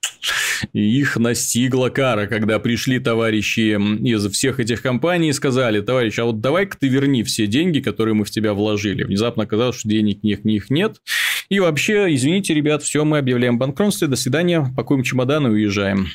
[0.72, 6.40] их настигла кара, когда пришли товарищи из всех этих компаний и сказали, товарищ, а вот
[6.40, 9.04] давай-ка ты верни все деньги, которые мы в тебя вложили.
[9.04, 11.00] Внезапно оказалось, что денег них, них нет.
[11.48, 16.08] И вообще, извините, ребят, все, мы объявляем банкротство, до свидания, пакуем чемоданы и уезжаем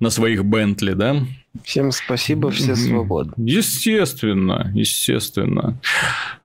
[0.00, 1.16] на своих Бентли, да?
[1.64, 3.34] Всем спасибо, все свободны.
[3.36, 5.78] Естественно, естественно.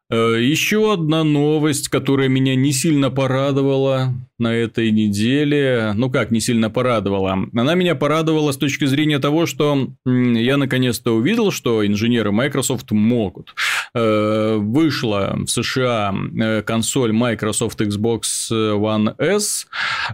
[0.10, 5.94] Э, Еще одна новость, которая меня не сильно порадовала на этой неделе.
[5.96, 7.38] Ну как, не сильно порадовала.
[7.54, 13.54] Она меня порадовала с точки зрения того, что я наконец-то увидел, что инженеры Microsoft могут.
[13.94, 18.22] Э, вышла в США э, консоль Microsoft Xbox
[18.52, 19.68] One S.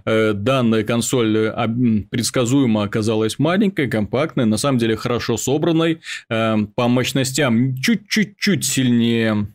[0.05, 1.51] Данная консоль
[2.09, 9.47] предсказуемо оказалась маленькой, компактной, на самом деле хорошо собранной, по мощностям чуть-чуть сильнее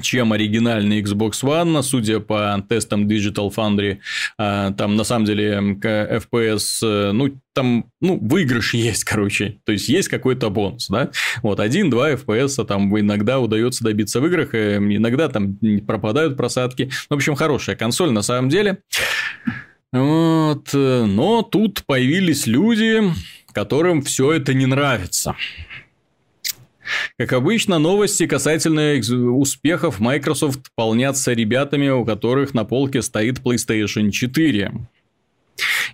[0.00, 3.98] чем оригинальный Xbox One, судя по тестам Digital Foundry,
[4.38, 9.88] а, там на самом деле FPS, э, ну, там, ну, выигрыш есть, короче, то есть
[9.88, 11.10] есть какой-то бонус, да,
[11.42, 17.14] вот, 1-2 FPS там иногда удается добиться в играх, э, иногда там пропадают просадки, в
[17.14, 18.78] общем, хорошая консоль на самом деле,
[19.92, 23.02] вот, э, но тут появились люди,
[23.56, 25.34] которым все это не нравится.
[27.18, 29.00] Как обычно, новости касательно
[29.32, 34.72] успехов Microsoft полнятся ребятами, у которых на полке стоит PlayStation 4.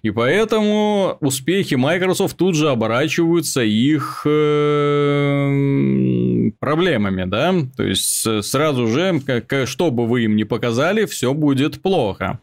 [0.03, 5.51] И поэтому успехи Microsoft тут же оборачиваются их э,
[6.59, 7.55] проблемами, да?
[7.77, 12.41] То есть сразу же, как, что бы вы им ни показали, все будет плохо.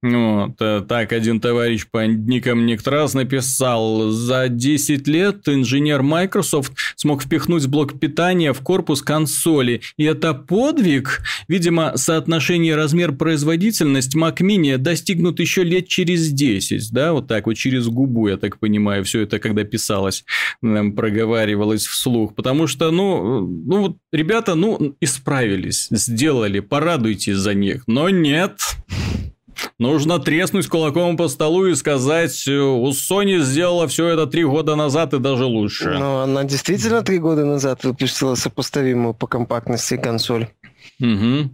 [0.00, 7.24] Вот, э, так один товарищ по никам Никтрас написал, за 10 лет инженер Microsoft смог
[7.24, 11.22] впихнуть блок питания в корпус консоли, и это подвиг.
[11.48, 17.88] Видимо, соотношение размер-производительность Mac Mini достигнут еще лет через 10, да, вот так вот через
[17.88, 20.24] губу, я так понимаю, все это когда писалось,
[20.60, 28.08] проговаривалось вслух, потому что, ну, ну вот ребята, ну, исправились, сделали, порадуйтесь за них, но
[28.10, 28.60] нет,
[29.78, 35.14] Нужно треснуть кулаком по столу и сказать, у Sony сделала все это три года назад
[35.14, 35.90] и даже лучше.
[35.90, 40.48] Но она действительно три года назад выпустила сопоставимую по компактности консоль.
[41.00, 41.50] Угу.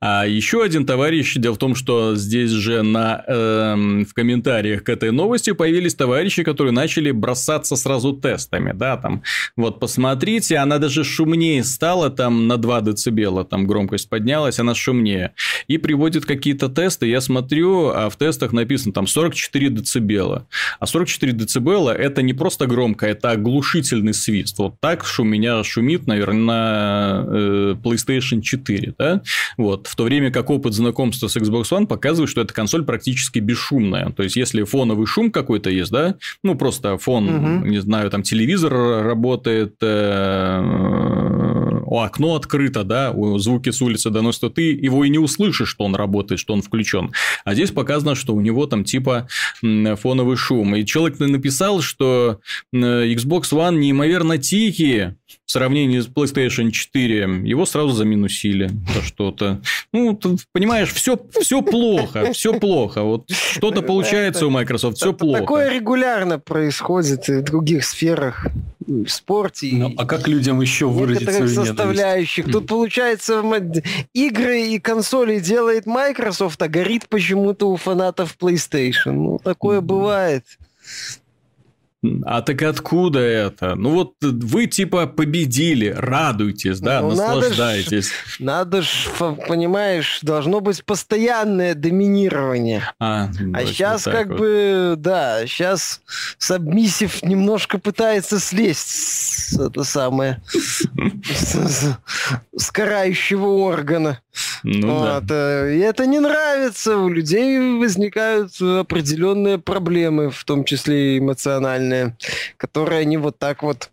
[0.00, 4.88] А еще один товарищ, дело в том, что здесь же на, э, в комментариях к
[4.88, 9.22] этой новости появились товарищи, которые начали бросаться сразу тестами, да, там,
[9.56, 15.32] вот посмотрите, она даже шумнее стала, там на 2 децибела, там громкость поднялась, она шумнее.
[15.66, 20.46] И приводит какие-то тесты, я смотрю, а в тестах написано там 44 децибела.
[20.78, 24.58] А 44 децибела это не просто громко, это оглушительный свист.
[24.58, 29.22] Вот так у меня шумит, наверное, на э, PlayStation 4, да?
[29.56, 29.85] Вот.
[29.86, 34.10] В то время как опыт знакомства с Xbox One показывает, что эта консоль практически бесшумная.
[34.10, 37.66] То есть, если фоновый шум какой-то есть, да, ну, просто фон, угу.
[37.66, 38.72] не знаю, там телевизор
[39.04, 40.62] работает, э,
[41.88, 46.40] окно открыто, да, звуки с улицы доносят, ты его и не услышишь, что он работает,
[46.40, 47.12] что он включен.
[47.44, 49.28] А здесь показано, что у него там типа
[49.62, 50.74] фоновый шум.
[50.76, 52.40] И человек написал, что
[52.74, 57.42] Xbox One неимоверно тихий в сравнении с PlayStation 4.
[57.44, 59.60] Его сразу заминусили за что-то.
[59.92, 63.02] Ну, ты понимаешь, все, все плохо, все плохо.
[63.02, 65.40] Вот что-то получается у Microsoft, все плохо.
[65.40, 68.46] Такое регулярно происходит в других сферах
[68.86, 69.70] в спорте.
[69.72, 72.46] Ну, а как людям еще выразить свою составляющих.
[72.46, 72.60] Ненависть?
[72.60, 73.42] Тут, получается,
[74.14, 79.12] игры и консоли делает Microsoft, а горит почему-то у фанатов PlayStation.
[79.12, 80.44] Ну, такое бывает.
[82.24, 83.74] А так откуда это?
[83.74, 88.10] Ну вот вы типа победили, радуйтесь, да, ну, наслаждайтесь.
[88.38, 89.08] Надо ж,
[89.48, 92.90] понимаешь, должно быть постоянное доминирование.
[92.98, 94.38] А, а сейчас как вот.
[94.38, 96.00] бы, да, сейчас
[96.38, 100.42] Сабмиссив немножко пытается слезть с, это самое,
[102.56, 104.20] с карающего органа.
[104.68, 105.66] Ну, вот, да.
[105.66, 106.96] Э, и это не нравится.
[106.98, 112.16] У людей возникают определенные проблемы, в том числе эмоциональные,
[112.56, 113.90] которые они вот так вот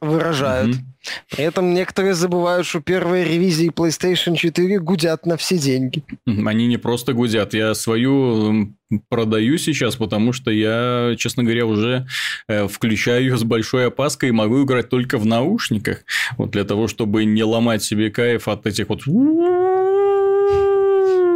[0.00, 0.76] выражают.
[0.76, 0.90] Mm-hmm.
[1.30, 6.02] При этом некоторые забывают, что первые ревизии PlayStation 4 гудят на все деньги.
[6.26, 7.54] Они не просто гудят.
[7.54, 8.74] Я свою
[9.08, 12.06] продаю сейчас, потому что я, честно говоря, уже
[12.48, 16.04] э, включаю ее с большой опаской и могу играть только в наушниках.
[16.36, 19.06] Вот для того, чтобы не ломать себе кайф от этих вот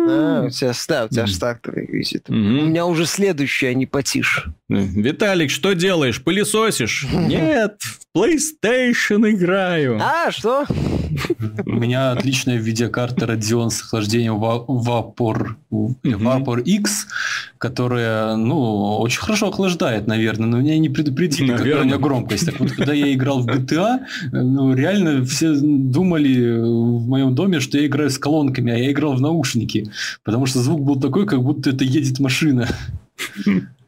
[0.07, 2.29] а, у тебя, да, у тебя стартовый висит.
[2.29, 4.53] У меня уже следующий, а не потише.
[4.69, 6.23] Виталик, что делаешь?
[6.23, 7.07] Пылесосишь?
[7.13, 10.01] Нет, в PlayStation играю.
[10.01, 10.65] А, что?
[11.65, 17.07] У меня отличная видеокарта Radeon с охлаждением Vapor, Vapor X,
[17.59, 21.71] которая, ну, очень хорошо охлаждает, наверное, но меня не предупредили, наверное.
[21.71, 22.47] какая у меня громкость.
[22.47, 24.01] Так вот, когда я играл в GTA,
[24.33, 29.15] ну, реально все думали в моем доме, что я играю с колонками, а я играл
[29.15, 29.91] в наушники,
[30.25, 32.69] потому что звук был такой, как будто это едет машина.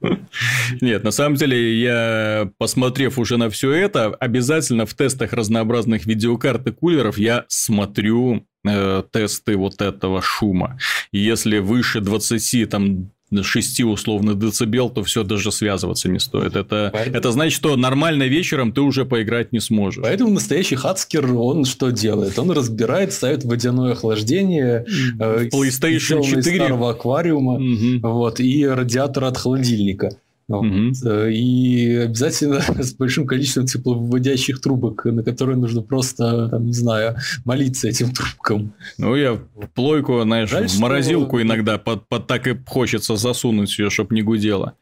[0.81, 6.67] Нет, на самом деле, я, посмотрев уже на все это, обязательно в тестах разнообразных видеокарт
[6.67, 10.79] и кулеров я смотрю э, тесты вот этого шума.
[11.13, 16.57] И если выше 20, там, 6 условно децибел, то все даже связываться не стоит.
[16.57, 17.16] Это, Поэтому...
[17.16, 20.03] это значит, что нормально вечером ты уже поиграть не сможешь.
[20.03, 22.39] Поэтому настоящий хацкер, он что делает?
[22.39, 24.85] Он разбирает, ставит водяное охлаждение,
[25.18, 28.01] э, PlayStation 4 старого аквариума, угу.
[28.03, 30.16] вот, и радиатор от холодильника.
[30.49, 30.93] Угу.
[31.29, 37.89] И обязательно с большим количеством тепловыводящих трубок, на которые нужно просто, там, не знаю, молиться
[37.89, 38.73] этим трубкам.
[38.97, 39.41] Ну, я
[39.75, 41.43] плойку, знаешь, Жаль, в морозилку что...
[41.47, 44.75] иногда под, под так и хочется засунуть ее, чтобы не гудела.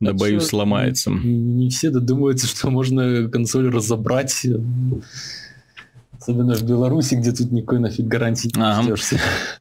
[0.00, 1.10] Да, да боюсь, сломается.
[1.10, 4.46] Не, не все додумываются, что можно консоль разобрать
[6.24, 8.94] Особенно в Беларуси, где тут никакой нафиг гарантии не ага.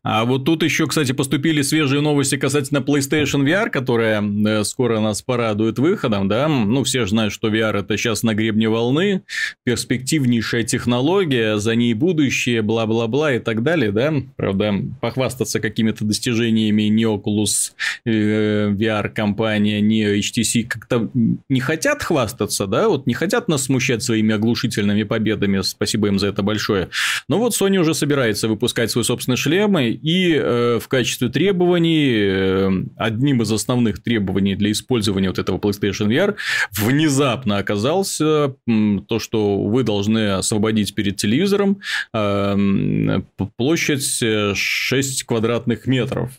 [0.01, 5.21] А вот тут еще, кстати, поступили свежие новости касательно PlayStation VR, которая э, скоро нас
[5.21, 6.47] порадует выходом, да.
[6.47, 9.23] Ну, все же знают, что VR это сейчас на гребне волны,
[9.65, 14.13] перспективнейшая технология, за ней будущее, бла-бла-бла и так далее, да.
[14.37, 17.73] Правда, похвастаться какими-то достижениями не Oculus
[18.05, 24.01] э, VR компания, не HTC как-то не хотят хвастаться, да, вот не хотят нас смущать
[24.01, 26.89] своими оглушительными победами, спасибо им за это большое большое.
[27.27, 32.71] Но вот Sony уже собирается выпускать свой собственный шлем, и э, в качестве требований, э,
[32.97, 36.35] одним из основных требований для использования вот этого PlayStation VR
[36.71, 41.79] внезапно оказался э, то, что вы должны освободить перед телевизором
[42.13, 43.21] э,
[43.57, 44.23] площадь
[44.55, 46.29] 6 квадратных метров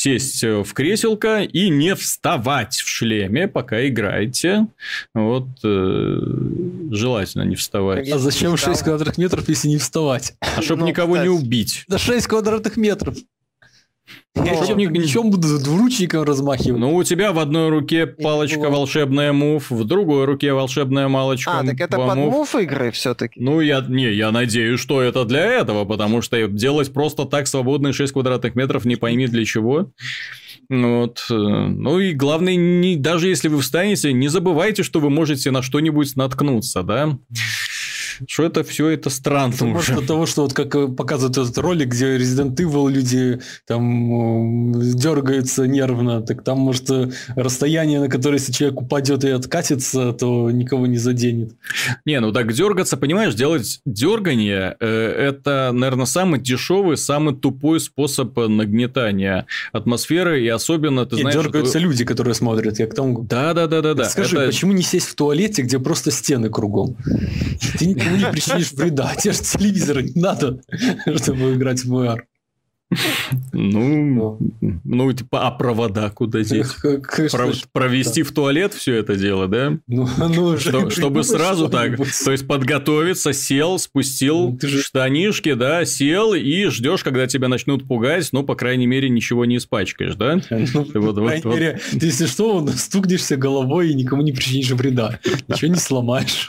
[0.00, 4.66] сесть э, в креселко и не вставать в шлеме, пока играете.
[5.14, 6.18] Вот э,
[6.90, 8.08] желательно не вставать.
[8.10, 10.34] А зачем 6 квадратных метров, если не вставать?
[10.40, 11.28] А чтобы ну, никого кстати.
[11.28, 11.84] не убить.
[11.86, 13.16] Да 6 квадратных метров.
[14.36, 16.80] Я чем, буду двуручником размахивать.
[16.80, 21.58] Ну, у тебя в одной руке палочка волшебная мув, в другой руке волшебная малочка.
[21.58, 23.40] А, так это под мув игры все-таки?
[23.40, 27.92] Ну, я, не, я надеюсь, что это для этого, потому что делать просто так свободные
[27.92, 29.90] 6 квадратных метров не пойми для чего.
[30.70, 31.26] Вот.
[31.28, 35.62] Э, ну и главное, не, даже если вы встанете, не забывайте, что вы можете на
[35.62, 37.18] что-нибудь наткнуться, да?
[38.26, 39.92] Что это все это странно это уже.
[39.92, 45.66] Может, того, что вот как э, показывают этот ролик, где Resident Evil люди там дергаются
[45.66, 50.86] нервно, так там, может, э, расстояние, на которое если человек упадет и откатится, то никого
[50.86, 51.52] не заденет.
[52.04, 58.36] Не, ну так дергаться, понимаешь, делать дергание э, это, наверное, самый дешевый, самый тупой способ
[58.36, 61.36] нагнетания атмосферы, и особенно, ты Нет, знаешь...
[61.36, 61.86] дергаются что...
[61.86, 63.22] люди, которые смотрят, я к тому...
[63.22, 64.04] Да, да, да, да, да.
[64.04, 64.46] Скажи, это...
[64.46, 66.96] почему не сесть в туалете, где просто стены кругом?
[67.78, 69.14] Ты никому не причинишь вреда.
[69.14, 70.60] Тебе же телевизора не надо,
[71.16, 72.20] чтобы играть в VR.
[73.52, 74.38] Ну,
[74.84, 76.74] ну, типа, а провода куда здесь?
[77.30, 79.78] Про, провести в туалет все это дело, да?
[79.86, 84.82] Ну, ну Что, чтобы сразу так, то есть подготовиться, сел, спустил ну, же...
[84.82, 89.58] штанишки, да, сел и ждешь, когда тебя начнут пугать, ну, по крайней мере, ничего не
[89.58, 90.40] испачкаешь, да?
[90.50, 92.02] Ну, вот, по крайней вот, мере, вот.
[92.02, 96.48] если что, стукнешься головой и никому не причинишь вреда, ничего не сломаешь.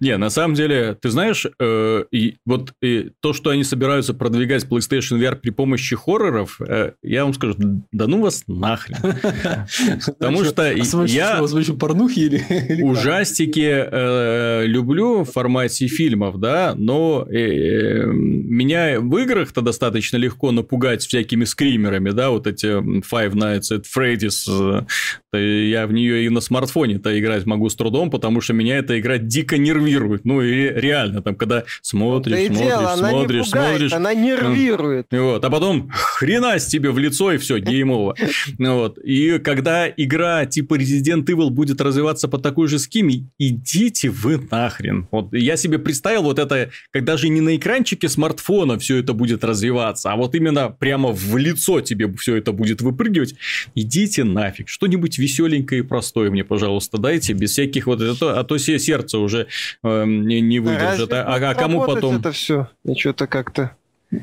[0.00, 4.64] Не, на самом деле, ты знаешь, э, и вот и то, что они собираются продвигать
[4.64, 7.54] PlayStation VR при помощи хорроров, э, я вам скажу,
[7.92, 8.96] да ну вас нахрен.
[10.18, 10.70] Потому что
[11.06, 11.42] я
[11.78, 20.16] порнухи или ужастики э, люблю в формате фильмов, да, но э, меня в играх-то достаточно
[20.16, 24.86] легко напугать всякими скримерами, да, вот эти Five Nights at Freddy's,
[25.32, 29.18] я в нее и на смартфоне-то играть могу с трудом, потому что меня эта игра
[29.18, 29.85] дико нервирует.
[30.24, 33.92] Ну, и реально, там, когда смотришь, смотришь, дело, смотришь, она пугает, смотришь.
[33.92, 35.06] Она нервирует.
[35.10, 38.14] Вот, а потом хрена с тебе в лицо, и все, геймово.
[38.58, 38.98] Вот.
[38.98, 45.08] И когда игра типа Resident Evil будет развиваться по такой же схеме, идите вы нахрен.
[45.10, 49.44] Вот я себе представил вот это, когда же не на экранчике смартфона все это будет
[49.44, 53.34] развиваться, а вот именно прямо в лицо тебе все это будет выпрыгивать.
[53.74, 54.68] Идите нафиг.
[54.68, 59.46] Что-нибудь веселенькое и простое мне, пожалуйста, дайте, без всяких вот это, а то сердце уже
[59.82, 61.12] э, не, не выдержит.
[61.12, 62.16] А, а кому потом...
[62.16, 62.68] это все?
[62.84, 63.76] И что-то как-то...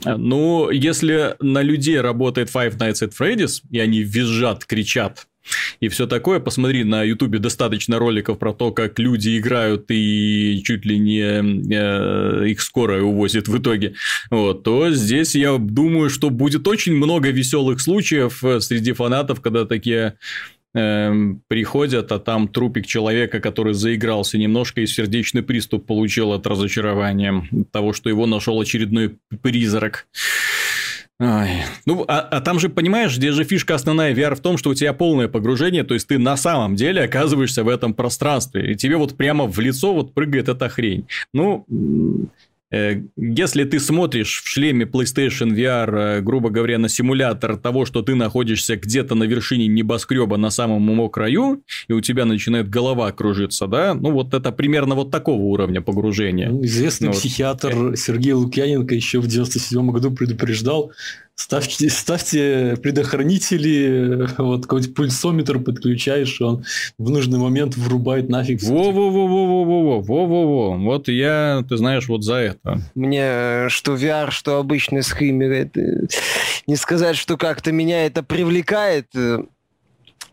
[0.05, 5.27] Ну, если на людей работает Five Nights at Freddy's, и они визжат, кричат,
[5.79, 6.39] и все такое.
[6.39, 12.49] Посмотри, на Ютубе достаточно роликов про то, как люди играют и чуть ли не э,
[12.49, 13.95] их скоро увозят в итоге.
[14.31, 19.65] Вот, то здесь я думаю, что будет очень много веселых случаев э, среди фанатов, когда
[19.65, 26.47] такие Эм, приходят, а там трупик человека, который заигрался немножко и сердечный приступ получил от
[26.47, 30.07] разочарования, от того, что его нашел очередной призрак.
[31.19, 31.63] Ой.
[31.85, 34.73] Ну, а, а там же, понимаешь, здесь же фишка основная VR в том, что у
[34.73, 38.97] тебя полное погружение, то есть ты на самом деле оказываешься в этом пространстве, и тебе
[38.97, 41.07] вот прямо в лицо вот прыгает эта хрень.
[41.33, 41.65] Ну,
[43.15, 48.15] если ты смотришь в шлеме PlayStation VR, э, грубо говоря, на симулятор того, что ты
[48.15, 53.67] находишься где-то на вершине небоскреба на самом его краю, и у тебя начинает голова кружиться,
[53.67, 56.49] да, ну вот это примерно вот такого уровня погружения.
[56.49, 57.99] Ну, известный ну, психиатр вот.
[57.99, 60.91] Сергей Лукьяненко еще в 97 году предупреждал,
[61.35, 66.63] ставьте, ставьте предохранители, э, вот какой-нибудь пульсометр подключаешь, он
[66.97, 68.61] в нужный момент врубает нафиг.
[68.63, 70.77] Во-во-во-во-во-во-во-во-во.
[70.77, 72.79] Вот я, ты знаешь, вот за это.
[72.95, 75.79] Мне э, что VR, что обычный схимер это...
[75.79, 76.07] Э,
[76.67, 79.07] не сказать, что как-то меня это привлекает,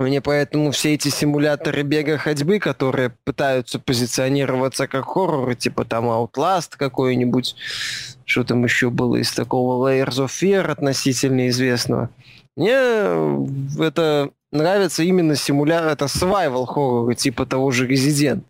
[0.01, 6.70] мне поэтому все эти симуляторы бега ходьбы, которые пытаются позиционироваться как хорроры, типа там Outlast
[6.78, 7.55] какой-нибудь,
[8.24, 12.09] что там еще было из такого Layers of Fear относительно известного.
[12.57, 12.72] Мне
[13.78, 18.42] это нравится именно симулятор, это survival horror, типа того же Resident,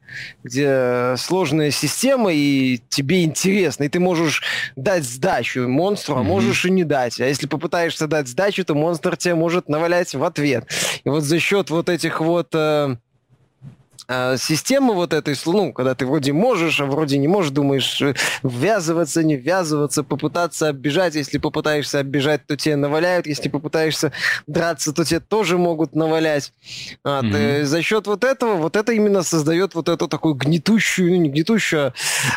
[0.43, 4.43] где сложная система, и тебе интересно, и ты можешь
[4.77, 7.21] дать сдачу монстру, а можешь и не дать.
[7.21, 10.67] А если попытаешься дать сдачу, то монстр тебе может навалять в ответ.
[11.05, 12.49] И вот за счет вот этих вот...
[12.55, 12.97] Э,
[14.13, 18.15] а система вот этой, ну, когда ты вроде можешь, а вроде не можешь, думаешь, э,
[18.43, 21.15] ввязываться, не ввязываться, попытаться оббежать.
[21.15, 23.29] Если попытаешься оббежать, то тебе наваляют.
[23.29, 24.11] Если попытаешься
[24.49, 26.53] драться, то тебе тоже могут навалять.
[27.05, 27.61] А, mm-hmm.
[27.61, 31.29] ты, за счет вот этого, вот это именно создает вот эту такую гнетущую, ну, не
[31.29, 31.93] гнетущую,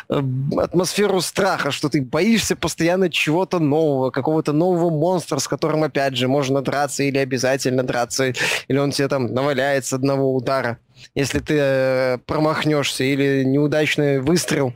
[0.09, 0.23] а
[0.57, 6.27] атмосферу страха, что ты боишься постоянно чего-то нового, какого-то нового монстра, с которым, опять же,
[6.27, 8.31] можно драться или обязательно драться,
[8.67, 10.77] или он тебе там наваляет с одного удара
[11.15, 14.73] если ты э, промахнешься или неудачный выстрел,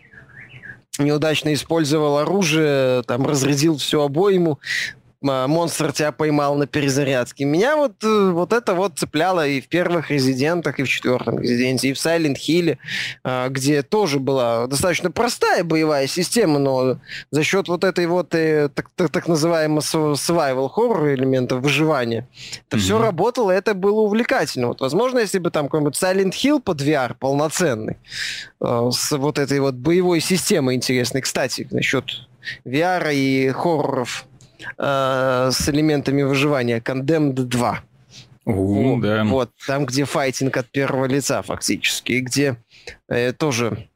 [0.99, 4.59] неудачно использовал оружие, там разрядил всю обойму,
[5.21, 7.45] монстр тебя поймал на перезарядке.
[7.45, 11.89] Меня вот, э, вот это вот цепляло и в первых Резидентах, и в четвертом Резиденте,
[11.89, 12.77] и в Silent Hill,
[13.23, 16.99] а, где тоже была достаточно простая боевая система, но
[17.31, 22.27] за счет вот этой вот э, так, так, так называемого survival horror элементов выживания,
[22.67, 22.79] это mm-hmm.
[22.79, 24.67] все работало, это было увлекательно.
[24.67, 27.97] Вот, возможно, если бы там какой-нибудь Silent Hill под VR полноценный,
[28.61, 31.21] э, с вот этой вот боевой системой интересной.
[31.21, 32.05] Кстати, насчет
[32.65, 34.27] VR и хорроров
[34.77, 36.79] э, с элементами выживания.
[36.79, 37.79] Condemned 2.
[38.45, 39.23] У, вот, да.
[39.25, 42.55] вот, там, где файтинг от первого лица фактически, и где
[43.09, 43.89] э, тоже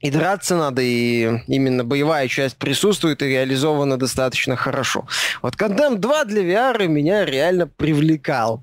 [0.00, 5.06] и драться надо, и именно боевая часть присутствует и реализована достаточно хорошо.
[5.42, 8.62] Вот Condemned 2 для VR меня реально привлекал.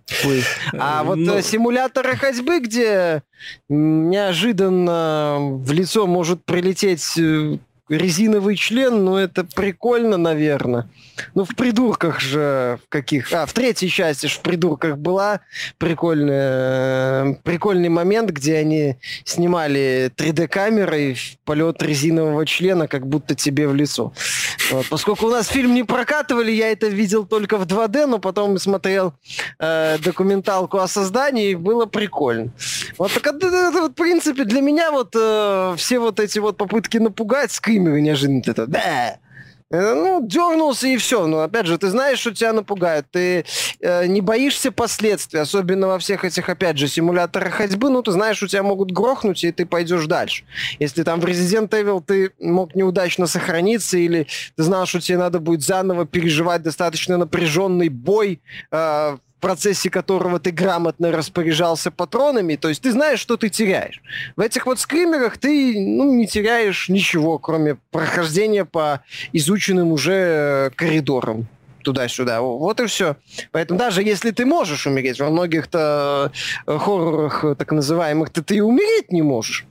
[0.77, 1.35] А вот Но...
[1.35, 1.41] Ну.
[1.41, 3.23] симуляторы ходьбы, где
[3.69, 7.57] неожиданно в лицо может прилететь э,
[7.97, 10.89] резиновый член, ну это прикольно, наверное.
[11.35, 13.31] Ну, в придурках же в каких...
[13.33, 15.41] А, в третьей части же в придурках была
[15.77, 24.13] прикольная, прикольный момент, где они снимали 3D-камерой полет резинового члена, как будто тебе в лицо.
[24.71, 24.87] Вот.
[24.89, 29.13] Поскольку у нас фильм не прокатывали, я это видел только в 2D, но потом смотрел
[29.59, 32.51] э, документалку о создании, и было прикольно.
[32.97, 36.97] Вот так это, это, в принципе, для меня вот э, все вот эти вот попытки
[36.97, 37.51] напугать
[37.81, 39.17] скримеры неожиданно это да
[39.71, 41.25] Э, ну, дернулся и все.
[41.27, 43.07] Но опять же, ты знаешь, что тебя напугают.
[43.09, 43.45] Ты
[43.79, 47.89] э, не боишься последствий, особенно во всех этих, опять же, симуляторах ходьбы.
[47.89, 50.43] Ну, ты знаешь, что тебя могут грохнуть, и ты пойдешь дальше.
[50.79, 54.27] Если там в Resident Evil ты мог неудачно сохраниться, или
[54.57, 58.41] ты знал, что тебе надо будет заново переживать достаточно напряженный бой
[58.71, 64.01] э, процессе которого ты грамотно распоряжался патронами, то есть ты знаешь, что ты теряешь.
[64.37, 69.01] В этих вот скримерах ты ну, не теряешь ничего, кроме прохождения по
[69.33, 71.47] изученным уже э, коридорам
[71.83, 72.41] туда-сюда.
[72.41, 73.17] Вот и все.
[73.51, 76.31] Поэтому даже если ты можешь умереть, во многих-то
[76.65, 79.65] э, хоррорах э, так называемых ты, ты и умереть не можешь.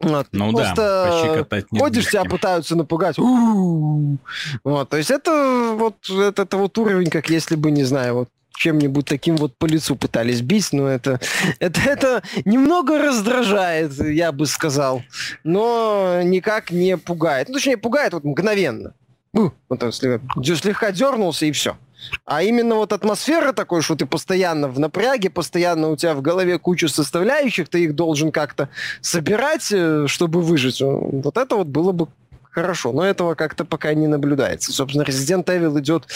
[0.00, 0.28] Вот.
[0.32, 3.18] Ну Просто да, ходишь, тебя пытаются напугать.
[3.18, 8.28] Вот, то есть это вот это, это вот уровень, как если бы, не знаю, вот
[8.60, 11.18] чем-нибудь таким вот по лицу пытались бить, но это,
[11.58, 15.02] это, это немного раздражает, я бы сказал,
[15.44, 17.48] но никак не пугает.
[17.48, 18.92] Ну, точнее, пугает вот мгновенно.
[19.32, 21.76] Вот он слегка дернулся и все.
[22.24, 26.58] А именно вот атмосфера такой, что ты постоянно в напряге, постоянно у тебя в голове
[26.58, 28.68] куча составляющих, ты их должен как-то
[29.00, 30.80] собирать, э, чтобы выжить.
[30.80, 32.08] Вот это вот было бы
[32.50, 34.72] хорошо, но этого как-то пока не наблюдается.
[34.72, 36.06] Собственно, Resident Evil идет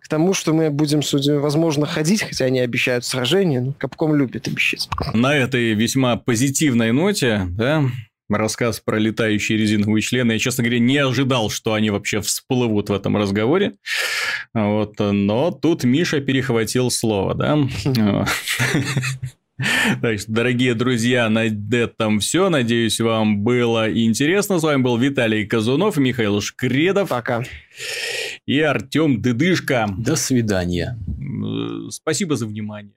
[0.00, 4.46] к тому, что мы будем, судя, возможно, ходить, хотя они обещают сражения, но Капком любит
[4.48, 4.88] обещать.
[5.14, 7.84] На этой весьма позитивной ноте, да,
[8.36, 10.32] рассказ про летающие резиновые члены.
[10.32, 13.76] Я, честно говоря, не ожидал, что они вообще всплывут в этом разговоре.
[14.52, 14.94] Вот.
[14.98, 17.58] Но тут Миша перехватил слово, да?
[20.02, 22.48] Так что, дорогие друзья, на этом все.
[22.48, 24.58] Надеюсь, вам было интересно.
[24.58, 27.08] С вами был Виталий Казунов, Михаил Шкредов.
[27.08, 27.44] Пока.
[28.46, 29.88] И Артем Дыдышко.
[29.98, 30.98] До свидания.
[31.90, 32.92] Спасибо за внимание.